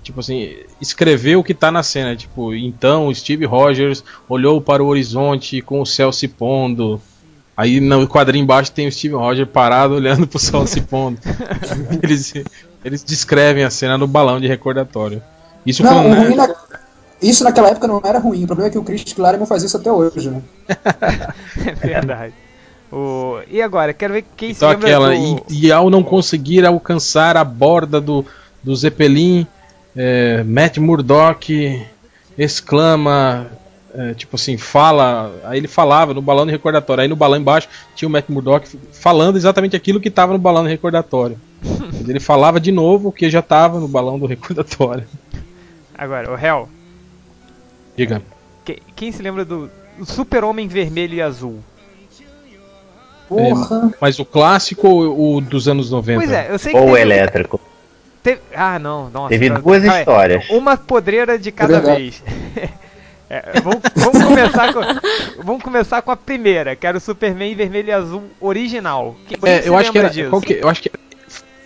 [0.04, 2.16] tipo assim, escrever o que tá na cena.
[2.16, 7.02] Tipo, então o Steve Rogers olhou para o horizonte com o céu se pondo.
[7.56, 11.20] Aí no quadrinho embaixo tem o Steve Rogers parado olhando pro sol se pondo.
[12.02, 12.34] eles,
[12.84, 15.22] eles descrevem a cena no balão de recordatório.
[15.66, 16.56] Isso Não, foi um, na-
[17.22, 18.44] Isso naquela época não era ruim.
[18.44, 20.42] O problema é que o Chris Claremont faz isso até hoje, né?
[21.66, 22.34] é verdade.
[22.92, 25.46] O, e agora, quero ver quem Então se lembra aquela, do...
[25.50, 28.26] e, e ao não conseguir alcançar a borda do,
[28.64, 29.46] do Zeppelin,
[29.96, 31.86] é, Matt Murdock
[32.38, 33.48] exclama,
[33.94, 37.68] é, tipo assim, fala, aí ele falava no balão de recordatório, aí no balão embaixo
[37.96, 41.38] tinha o Matt Murdock falando exatamente aquilo que estava no balão de recordatório.
[42.08, 45.06] Ele falava de novo o que já estava no balão do recordatório.
[45.94, 46.70] Agora, o Hell,
[48.00, 48.22] Diga.
[48.64, 49.70] que- quem se lembra do,
[50.06, 51.60] Super-Homem Vermelho e Azul?
[53.28, 53.92] Porra.
[54.02, 56.20] Mas o clássico ou o dos anos 90?
[56.20, 57.60] Pois é, eu sei que Ou o teve- elétrico.
[58.24, 59.30] teve- Ah, não, nossa.
[59.30, 60.00] Teve duas aí.
[60.00, 60.50] histórias.
[60.50, 62.02] Uma podreira de cada verdade.
[62.02, 62.24] vez.
[63.32, 64.80] É, vamos, vamos começar com,
[65.44, 69.16] vamos começar com a primeira, que era o Superman Vermelho e Azul original.
[69.28, 70.10] Quem É, eu acho que era.
[70.10, 70.32] disso?
[70.32, 70.92] qual que- eu acho que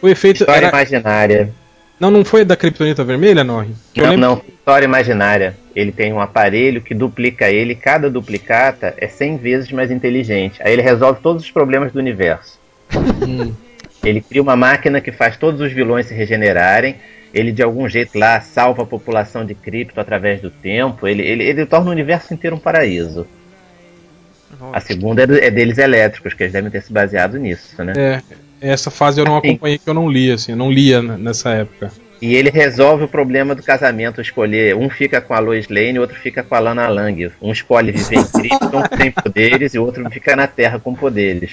[0.01, 0.41] foi feito.
[0.41, 1.53] História Era, imaginária.
[1.99, 5.55] Não, não foi da Kryptonita Vermelha, eu Não, lembro não, história imaginária.
[5.75, 10.61] Ele tem um aparelho que duplica ele, cada duplicata é 100 vezes mais inteligente.
[10.63, 12.59] Aí ele resolve todos os problemas do universo.
[13.27, 13.53] Hum.
[14.03, 16.95] Ele cria uma máquina que faz todos os vilões se regenerarem.
[17.33, 21.07] Ele de algum jeito lá salva a população de cripto através do tempo.
[21.07, 23.25] Ele, ele, ele torna o universo inteiro um paraíso.
[24.71, 27.93] A segunda é, do- é deles elétricos, que eles devem ter se baseado nisso, né?
[27.97, 28.21] É,
[28.71, 29.49] essa fase eu não Assim.
[29.49, 31.91] acompanhei, que eu não li, assim, eu não lia nessa época.
[32.21, 36.01] E ele resolve o problema do casamento, escolher um fica com a Lois Lane, o
[36.01, 37.29] outro fica com a Lana Lang.
[37.41, 41.51] Um escolhe viver em Krypton sem poderes e o outro fica na Terra com poderes.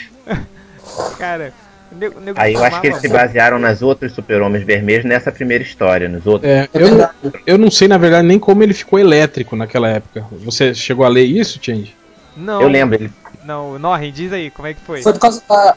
[1.18, 1.52] Cara,
[1.90, 5.64] nego, nego Aí eu acho que eles se basearam nas outras super-homens vermelhos nessa primeira
[5.64, 6.48] história, nos outros.
[6.48, 7.08] É, eu,
[7.44, 10.24] eu não sei, na verdade, nem como ele ficou elétrico naquela época.
[10.44, 11.96] Você chegou a ler isso, Change?
[12.36, 13.10] Não, Eu lembro, ele
[13.44, 15.02] Não, Norrin, diz aí, como é que foi?
[15.02, 15.74] Foi por causa da-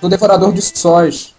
[0.00, 1.34] do Devorador de Sóis.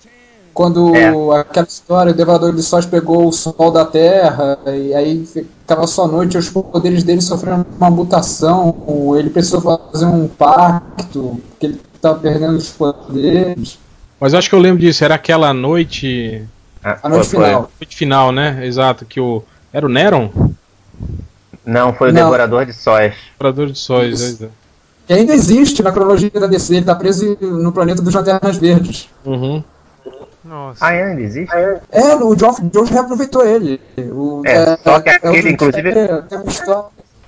[0.53, 1.07] Quando É.
[1.39, 6.05] aquela história, o Devorador de Sóis pegou o sol da Terra, e aí ficava só
[6.07, 12.19] noite, os poderes dele sofreram uma mutação, ele precisou fazer um pacto, porque ele estava
[12.19, 13.79] perdendo os poderes.
[14.19, 16.43] Mas eu acho que eu lembro disso, era aquela noite.
[16.83, 17.71] ah, A noite foi- foi- final.
[17.79, 18.65] Noite final, né?
[18.65, 19.41] Exato, que o.
[19.71, 20.29] Era o Neron?
[21.65, 22.23] Não, foi o Não.
[22.23, 23.13] Devorador de Sóis.
[23.35, 24.19] Operador de sóis.
[24.19, 24.45] Isso.
[24.45, 24.49] é.
[25.11, 29.09] Que ainda existe na cronologia da DC, ele tá preso no planeta dos Lanternas Verdes.
[29.25, 29.61] Uhum.
[30.41, 30.85] Nossa.
[30.85, 31.53] Ah, ainda existe?
[31.91, 33.81] É, o Geoff Jones reaproveitou ele.
[33.97, 35.89] O, É, só que eu aquele, inclusive-
[36.47, 36.85] história-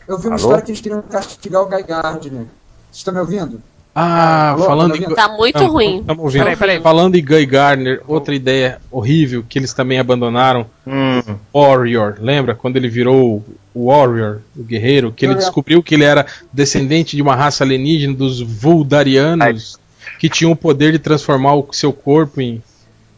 [0.07, 0.35] eu vi uma Alô?
[0.37, 2.43] história que eles queriam castigar o Guy Gardner.
[2.43, 2.47] Vocês
[2.93, 3.61] estão me ouvindo?
[3.93, 5.01] Ah, Alô, falando tá em.
[5.01, 5.15] ouvindo?
[5.15, 5.99] Tá muito ruim.
[5.99, 6.39] Estamos ouvindo.
[6.43, 6.81] Peraí, peraí.
[6.81, 10.65] Falando em Guy Gardner, outra ideia horrível que eles também abandonaram.
[10.87, 11.21] Hum,
[11.53, 12.55] Warrior, lembra?
[12.55, 13.43] Quando ele virou
[13.75, 18.39] Warrior, o guerreiro, que ele descobriu que ele era descendente de uma raça alienígena dos
[18.41, 19.79] Vuldarianos,
[20.19, 22.61] que tinham o poder de transformar o seu corpo em,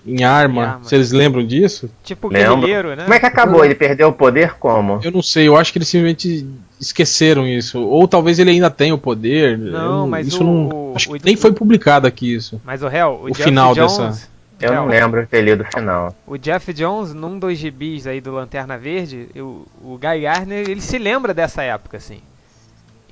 [0.05, 0.61] em arma.
[0.61, 0.79] Em arma.
[0.83, 1.89] Vocês lembram disso?
[2.03, 2.55] Tipo Lembro.
[2.57, 3.03] guerrilheiro, né?
[3.03, 3.65] Como é que acabou?
[3.65, 4.99] Ele perdeu o poder como?
[5.03, 6.47] Eu não sei, eu acho que eles simplesmente
[6.79, 7.79] esqueceram isso.
[7.81, 9.57] Ou talvez ele ainda tenha o poder.
[9.57, 10.69] Não, eu mas isso o- não.
[10.91, 12.61] o- acho o- que nem foi publicado aqui isso.
[12.65, 13.97] Mas o réu, o, O Jeff final Jones.
[13.97, 14.27] dessa-
[14.59, 16.15] Eu não lembro de ter lido o final.
[16.25, 20.81] O Jeff Jones, num dos gibis aí do Lanterna Verde, o, o Guy Gardner, ele
[20.81, 22.21] se lembra dessa época, assim.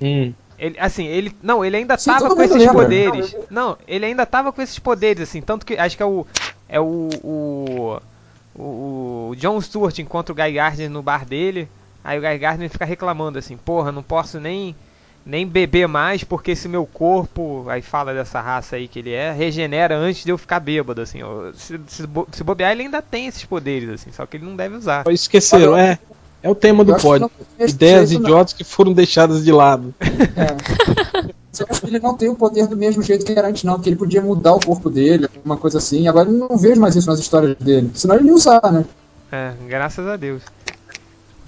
[0.00, 0.32] Hum.
[0.58, 1.36] Ele, assim, ele.
[1.42, 2.74] Não, ele ainda Sim, tava com esses lembra.
[2.74, 3.36] poderes.
[3.50, 5.42] Não, ele ainda tava com esses poderes, assim.
[5.42, 6.26] Tanto que acho que é o.
[6.68, 7.08] É o.
[7.22, 8.00] O,
[8.54, 11.68] o, o John Stewart encontra o Guy Gardner no bar dele.
[12.02, 14.74] Aí o Guy Gardner fica reclamando assim: Porra, não posso nem.
[15.26, 19.32] Nem beber mais porque esse meu corpo, aí fala dessa raça aí que ele é,
[19.32, 21.22] regenera antes de eu ficar bêbado, assim.
[21.22, 21.50] ó.
[21.54, 24.54] Se, se, bo- se bobear, ele ainda tem esses poderes, assim, só que ele não
[24.54, 25.02] deve usar.
[25.10, 25.98] Esqueceram, é.
[26.42, 27.24] É o tema do pod.
[27.58, 28.28] esse Ideias jeito, não.
[28.28, 29.94] idiotas que foram deixadas de lado.
[29.98, 31.64] É.
[31.70, 33.88] Acho que ele não tem o poder do mesmo jeito que era antes, não, porque
[33.88, 36.06] ele podia mudar o corpo dele, alguma coisa assim.
[36.06, 37.90] Agora eu não vejo mais isso nas histórias dele.
[37.94, 38.84] Senão ele ia usar, né?
[39.32, 40.42] É, graças a Deus.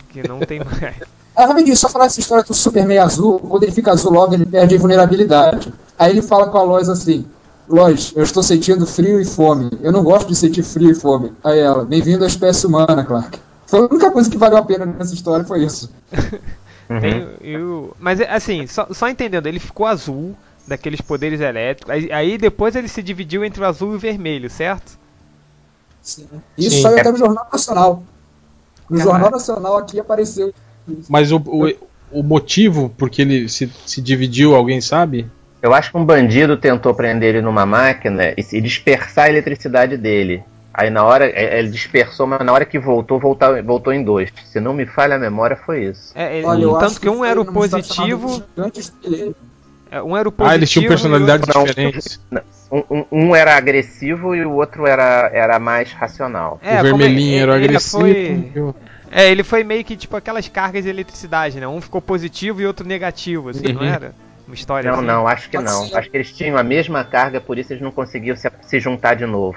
[0.08, 0.96] Que não tem mais.
[1.36, 4.46] Ah, rapidinho, só falar essa história do Superman azul, quando ele fica azul logo ele
[4.46, 5.72] perde a vulnerabilidade.
[5.98, 7.26] Aí ele fala com a Lois assim,
[7.68, 9.70] Lois, eu estou sentindo frio e fome.
[9.82, 11.32] Eu não gosto de sentir frio e fome.
[11.44, 13.38] Aí ela, bem-vindo à espécie humana, Clark.
[13.66, 15.90] Foi a única coisa que valeu a pena nessa história, foi isso.
[16.88, 17.00] Uhum.
[17.00, 21.92] Tem, eu, mas é, assim, só, só entendendo, ele ficou azul, daqueles poderes elétricos.
[21.92, 24.98] Aí, aí depois ele se dividiu entre o azul e o vermelho, certo?
[26.56, 26.82] Isso Sim.
[26.82, 28.02] saiu até no Jornal Nacional.
[28.88, 29.10] No Caralho.
[29.10, 30.52] Jornal Nacional aqui apareceu.
[31.08, 31.72] Mas o, o,
[32.10, 35.26] o motivo por que ele se, se dividiu, alguém sabe?
[35.62, 40.42] Eu acho que um bandido tentou prender ele numa máquina e dispersar a eletricidade dele.
[40.72, 44.30] Aí na hora, é, ele dispersou, mas na hora que voltou, voltou, voltou em dois.
[44.44, 46.12] Se não me falha a memória, foi isso.
[46.14, 48.42] É, ele- Olha, eu tanto que um foi era o chamada positivo,
[49.90, 50.50] é, um era o positivo.
[50.50, 51.64] Ah, eles tinham personalidades Não.
[51.64, 52.20] diferentes.
[52.70, 56.60] Um, um- um era agressivo e o outro era, era mais racional.
[56.62, 58.00] É, o vermelhinho era o ele agressivo.
[58.02, 58.74] Foi, e o-
[59.16, 61.66] é, ele foi meio que tipo aquelas cargas de eletricidade, né?
[61.66, 63.88] Um ficou positivo e outro negativo, assim, não Uhum.
[63.88, 64.14] era?
[64.46, 65.06] Uma história Não, assim.
[65.06, 65.88] não, acho que Pode não.
[65.88, 65.96] ser.
[65.96, 69.14] Acho que eles tinham a mesma carga, por isso eles não conseguiam se, se juntar
[69.14, 69.56] de novo.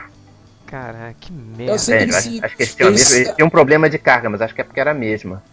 [0.65, 1.77] Caraca, que Eu merda.
[1.77, 3.47] sei que É, eu acho, se- acho que eles tinham, a eles- mesma- eles tinham
[3.47, 5.43] um problema de carga, mas acho que é porque era a mesma.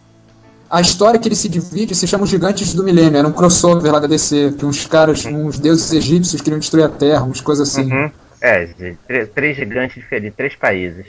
[0.71, 3.19] A história que ele se divide se chama Os Gigantes do Milênio.
[3.19, 6.89] Era um crossover lá da DC, que uns caras, uns deuses egípcios queriam destruir a
[6.89, 7.91] Terra, umas coisas assim.
[7.93, 8.11] Uhum.
[8.41, 8.97] É, de
[9.35, 11.07] três, gigantes diferentes, três países.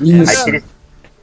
[0.00, 0.48] Isso.
[0.48, 0.64] Aí ele,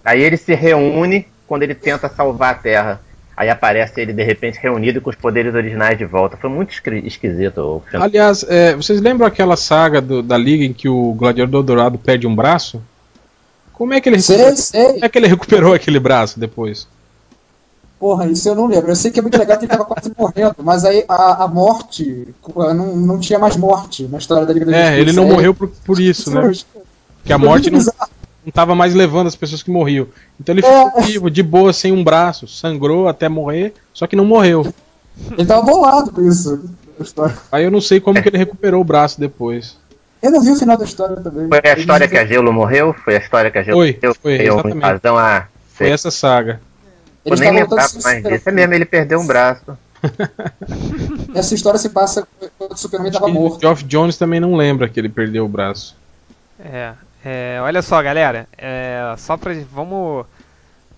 [0.07, 3.01] aí ele se reúne quando ele tenta salvar a Terra.
[3.35, 6.35] Aí aparece ele de repente reunido com os poderes originais de volta.
[6.37, 8.03] Foi muito esqui- esquisito o filme.
[8.03, 12.25] Aliás, é, vocês lembram aquela saga do- da Liga em que o Gladiador Dourado perde
[12.25, 12.81] um braço?
[13.73, 14.85] Como é que ele, Sei, sei.
[14.93, 16.87] como é que ele recuperou aquele braço depois?
[17.99, 18.89] Porra, isso eu não lembro.
[18.91, 21.47] Eu sei que é muito legal que ele tava quase morrendo, mas aí a, a
[21.47, 25.01] morte, não, não tinha mais morte na história da Liga da É, Justiça.
[25.01, 26.51] ele não morreu por, por isso, né?
[27.19, 27.79] Porque a morte não.
[28.47, 30.07] Não tava mais levando as pessoas que morriam.
[30.39, 30.85] Então ele É.
[30.85, 34.73] ficou vivo, de boa, sem um braço, sangrou até morrer, só que não morreu.
[35.37, 36.63] Ele tava bolado com isso.
[37.51, 39.77] Aí eu não sei como que ele recuperou o braço depois.
[40.23, 41.47] Eu não vi o final da história também.
[41.49, 42.95] Foi a história que a Gelo morreu?
[43.03, 44.15] Foi a história que a Gelo Foi, morreu?
[44.21, 44.77] foi, Deu exatamente.
[44.77, 45.47] invasão a.
[45.73, 46.61] Foi essa saga.
[47.25, 48.49] Eu Ele nem tá voltando lembrava mais disso.
[48.49, 49.77] É mesmo, ele perdeu um braço.
[51.35, 52.27] Essa história se passa
[52.57, 53.59] quando o Superman tava E o morto.
[53.61, 55.95] Geoff Jones também não lembra que ele perdeu o braço.
[56.59, 56.93] É,
[57.30, 58.47] é, olha só, galera.
[58.57, 59.53] É, só pra.
[59.73, 60.25] Vamos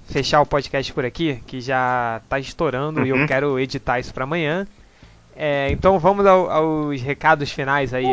[0.08, 3.28] fechar o podcast por aqui, que já tá estourando e eu Uhum.
[3.28, 4.66] quero editar isso pra amanhã.
[5.36, 8.06] É, então vamos ao- aos recados finais aí.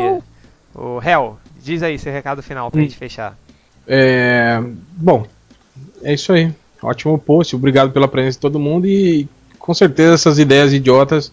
[0.75, 2.83] O Hel, diz aí seu recado final pra Hum.
[2.83, 3.35] gente fechar.
[3.87, 4.59] É,
[4.95, 5.25] bom,
[6.03, 6.51] é isso aí.
[6.81, 11.31] Ótimo post, obrigado pela presença de todo mundo e com certeza essas ideias idiotas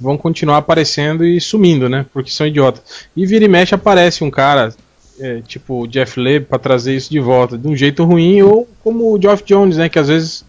[0.00, 2.04] vão continuar aparecendo e sumindo, né?
[2.12, 2.82] Porque são idiotas.
[3.16, 4.74] E vira e mexe aparece um cara,
[5.20, 8.68] é, tipo o Jeff Leb, pra trazer isso de volta, de um jeito ruim, ou
[8.82, 9.88] como o Geoff Jones, né?
[9.88, 10.44] Que às vezes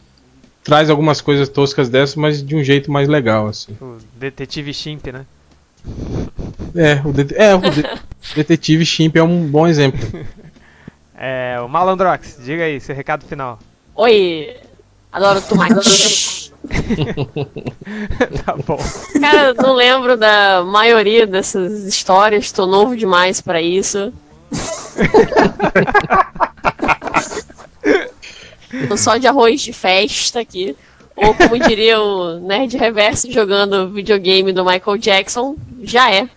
[0.64, 3.76] traz algumas coisas toscas dessas, mas de um jeito mais legal, assim.
[3.82, 5.26] O Detetive Chimp, né?
[6.76, 7.84] É, o, det- é, o de-
[8.36, 10.00] Detetive Chimp é um bom exemplo.
[11.24, 13.60] É, o Malandrox, diga aí seu recado final.
[13.94, 14.56] Oi!
[15.12, 16.52] Adoro tomate.
[18.44, 18.80] tá bom.
[19.20, 24.12] Cara, não lembro da maioria dessas histórias, tô novo demais pra isso.
[28.88, 30.76] Tô só de arroz de festa aqui.
[31.16, 36.28] Ou como diria o Nerd Reverso jogando videogame do Michael Jackson, já é.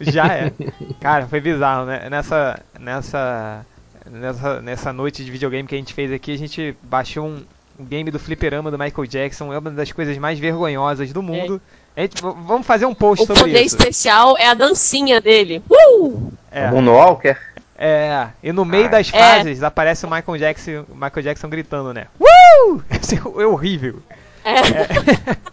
[0.00, 0.52] Já é.
[1.00, 2.08] Cara, foi bizarro, né?
[2.10, 3.66] Nessa, nessa,
[4.10, 7.42] nessa, nessa noite de videogame que a gente fez aqui, a gente baixou um,
[7.78, 9.52] um game do fliperama do Michael Jackson.
[9.52, 11.60] É uma das coisas mais vergonhosas do mundo.
[11.85, 13.76] A gente, v- vamos fazer um post O sobre poder isso.
[13.76, 15.62] especial é a dancinha dele.
[15.70, 16.32] Uh!
[16.50, 16.68] É.
[16.70, 17.38] O Moonwalker?
[17.78, 19.18] É, e no meio Ah, das é.
[19.18, 22.06] fases aparece o Michael Jackson, o Michael Jackson gritando, né?
[22.18, 22.80] Uh!
[22.90, 23.96] Assim, é horrível.
[24.44, 24.56] É.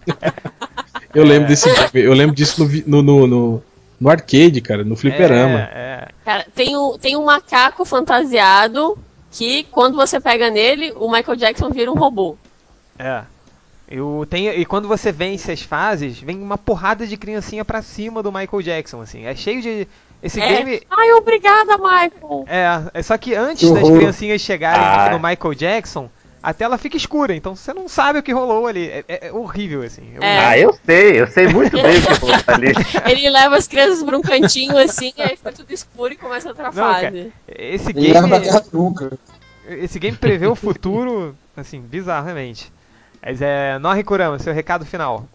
[1.14, 3.64] Eu lembro desse eu lembro disso no, no, no, no,
[4.02, 5.60] no arcade, cara, no fliperama.
[5.60, 6.08] É, é.
[6.26, 8.98] Cara, tem um, tem um macaco fantasiado
[9.32, 12.36] que quando você pega nele, o Michael Jackson vira um robô.
[12.98, 13.22] É.
[13.96, 18.24] Eu tenho, e quando você vence as fases, vem uma porrada de criancinha pra cima
[18.24, 19.26] do Michael Jackson, assim.
[19.26, 19.88] É cheio de.
[20.22, 20.48] Esse É.
[20.48, 20.82] game.
[20.90, 22.44] Ai, obrigada, Michael.
[22.48, 25.10] É, é só que antes Que das criancinhas chegarem Ah.
[25.12, 26.10] no Michael Jackson,
[26.42, 28.90] a tela fica escura, então você não sabe o que rolou ali.
[28.90, 30.16] É, é- é horrível, assim.
[30.20, 30.40] É.
[30.40, 32.72] Ah, eu sei, eu sei muito bem o que rolou ali.
[33.08, 36.72] Ele leva as crianças pra um cantinho assim, aí fica tudo escuro e começa outra
[36.72, 37.12] Não, cara.
[37.12, 37.32] fase.
[37.48, 39.20] Esse Ele leva pra game.
[39.84, 42.73] Esse game prevê o futuro, assim, bizarramente.
[43.26, 43.78] Mas é.
[43.80, 45.26] Norri Kurama, seu recado final.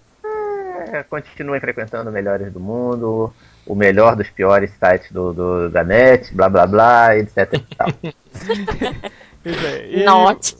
[0.93, 3.33] É, continuem frequentando o Melhores do Mundo,
[3.67, 7.89] o melhor dos piores sites do, do- da net, blá blá blá, etc e tal.
[9.45, 10.01] Isso aí.
[10.03, 10.57] E- Not.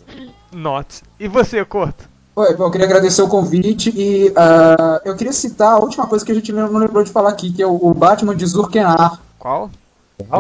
[0.53, 1.03] Not.
[1.19, 2.09] E você, Corto?
[2.37, 6.31] Oi, eu queria agradecer o convite e ah, eu queria citar a última coisa que
[6.31, 9.19] a gente não lembrou de falar aqui, que é o, o Batman de Zurkenar.
[9.39, 9.69] Qual?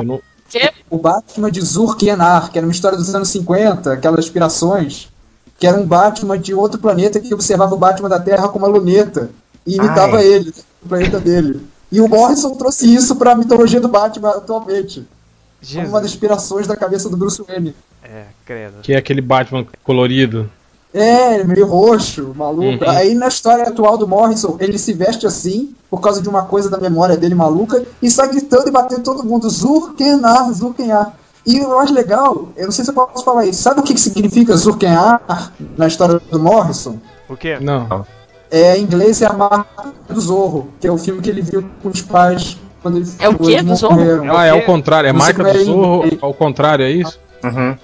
[0.05, 0.20] Não-?
[0.89, 5.11] O Batman de Zurkenar, que era uma história dos anos 50, aquelas inspirações,
[5.59, 8.68] que era um Batman de outro planeta que observava o Batman da Terra com uma
[8.68, 9.30] luneta
[9.66, 10.26] e imitava Ai.
[10.26, 11.61] ele, o planeta dele.
[11.90, 15.06] E o Morrison trouxe isso pra mitologia do Batman atualmente.
[15.74, 17.74] Como uma das inspirações da cabeça do Bruce Wayne.
[18.02, 18.74] É, credo.
[18.82, 20.48] que é aquele Batman colorido.
[20.94, 22.84] É, meio roxo, maluco.
[22.84, 22.90] Uhum.
[22.90, 26.70] Aí na história atual do Morrison, ele se veste assim, por causa de uma coisa
[26.70, 29.50] da memória dele maluca, e sai gritando e batendo todo mundo.
[29.50, 31.14] Zurkenar, Zurkenar.
[31.51, 33.99] E o mais legal, eu não sei se eu posso falar isso, sabe o que,
[33.99, 35.22] significa Zurkenar
[35.78, 36.99] na história do Morrison?
[37.26, 37.57] O quê?
[37.59, 38.05] Não.
[38.51, 41.64] É, em inglês é a marca do Zorro, que é o filme que ele viu
[41.82, 43.99] com os pais quando ele É o quê do Zorro?
[43.99, 46.90] É o Ah, é ao contrário, é Você marca do em- Zorro ao contrário, é
[46.90, 47.18] isso?
[47.42, 47.76] Uhum.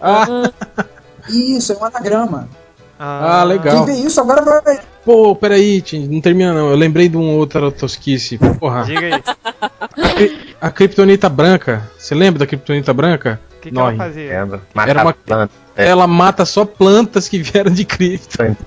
[0.00, 0.50] Ah,
[1.28, 2.48] Isso, é um anagrama.
[2.98, 3.84] Ah, legal.
[3.84, 4.80] Quem vê isso agora vai.
[5.04, 6.70] pô, peraí, Tim, não termina não.
[6.70, 8.38] Eu lembrei de um outro tosquice.
[8.58, 8.84] Porra.
[8.84, 9.22] Diga aí.
[10.24, 11.82] A, cri- a Kryptonita branca.
[11.98, 13.40] Você lembra da Kryptonita branca?
[13.56, 14.40] O que, que ela fazia?
[14.40, 14.62] Lembro.
[14.86, 15.52] Era uma- planta.
[15.76, 18.56] É, Ela mata só plantas que vieram de Krypton.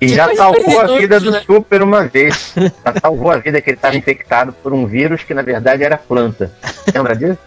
[0.00, 1.42] E já coisa salvou a vida do né?
[1.44, 2.52] Super uma vez.
[2.56, 5.96] Já salvou a vida que ele estava infectado por um vírus que na verdade era
[5.98, 6.52] planta.
[6.94, 7.38] Lembra disso?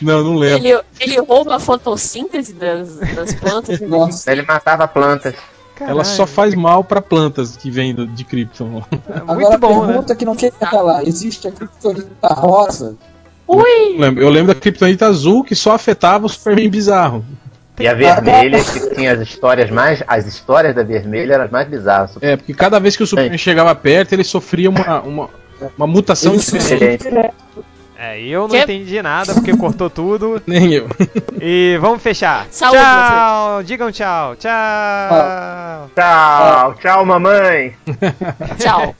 [0.00, 0.66] Não, não lembro.
[0.66, 3.80] Ele, ele rouba a fotossíntese das, das plantas.
[3.80, 4.30] Nossa.
[4.32, 5.34] Ele matava plantas.
[5.80, 8.82] Ela só faz mal pra plantas que vêm de Krypton.
[8.92, 9.86] É Agora Muito a bom, né?
[9.86, 12.96] pergunta que não quer calar: existe a criptonita rosa?
[13.46, 13.94] Ui!
[13.94, 17.24] Eu lembro, eu lembro da Kryptonita azul que só afetava o Superman bizarro.
[17.80, 20.02] E a vermelha, que tinha as histórias mais.
[20.06, 22.10] As histórias da vermelha eram as mais bizarras.
[22.20, 25.30] É, porque cada vez que o Superman chegava perto, ele sofria uma, uma,
[25.76, 27.04] uma mutação diferente.
[28.00, 28.58] É, eu não Que?
[28.58, 30.40] entendi nada porque cortou tudo.
[30.46, 30.86] Nem eu.
[31.40, 32.46] E vamos fechar.
[32.48, 33.62] Saúde, tchau!
[33.64, 34.36] Digam tchau.
[34.36, 35.90] Tchau!
[35.96, 37.76] Tchau, tchau, mamãe.
[38.56, 38.94] Tchau.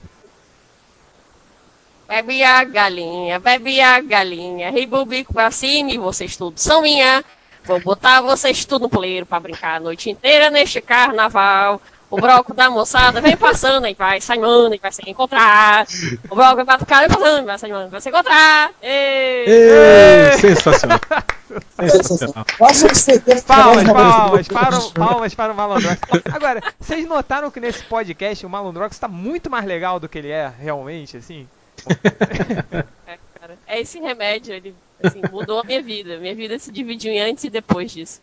[2.09, 6.81] Bebe a galinha, bebe a galinha, rei o bico pra cima e vocês todos são
[6.81, 7.23] minha.
[7.63, 11.79] Vou botar vocês tudo no poleiro pra brincar a noite inteira neste carnaval.
[12.11, 15.85] O broco da moçada vem passando e vai saimando e vai se encontrar.
[16.29, 18.71] O broco vai passando e passando, vai saimando, vai se encontrar.
[18.81, 20.99] Ei, sensacional.
[21.79, 22.45] Sensacional.
[22.93, 25.97] CD Palmas, palmas, para, o- palmas para o Malandrox.
[26.31, 30.29] Agora, vocês notaram que nesse podcast o Malandrox tá muito mais legal do que ele
[30.29, 31.47] é realmente, assim?
[33.07, 36.17] É, cara, é esse remédio, ele assim, mudou a minha vida.
[36.19, 38.21] Minha vida se dividiu em antes e depois disso.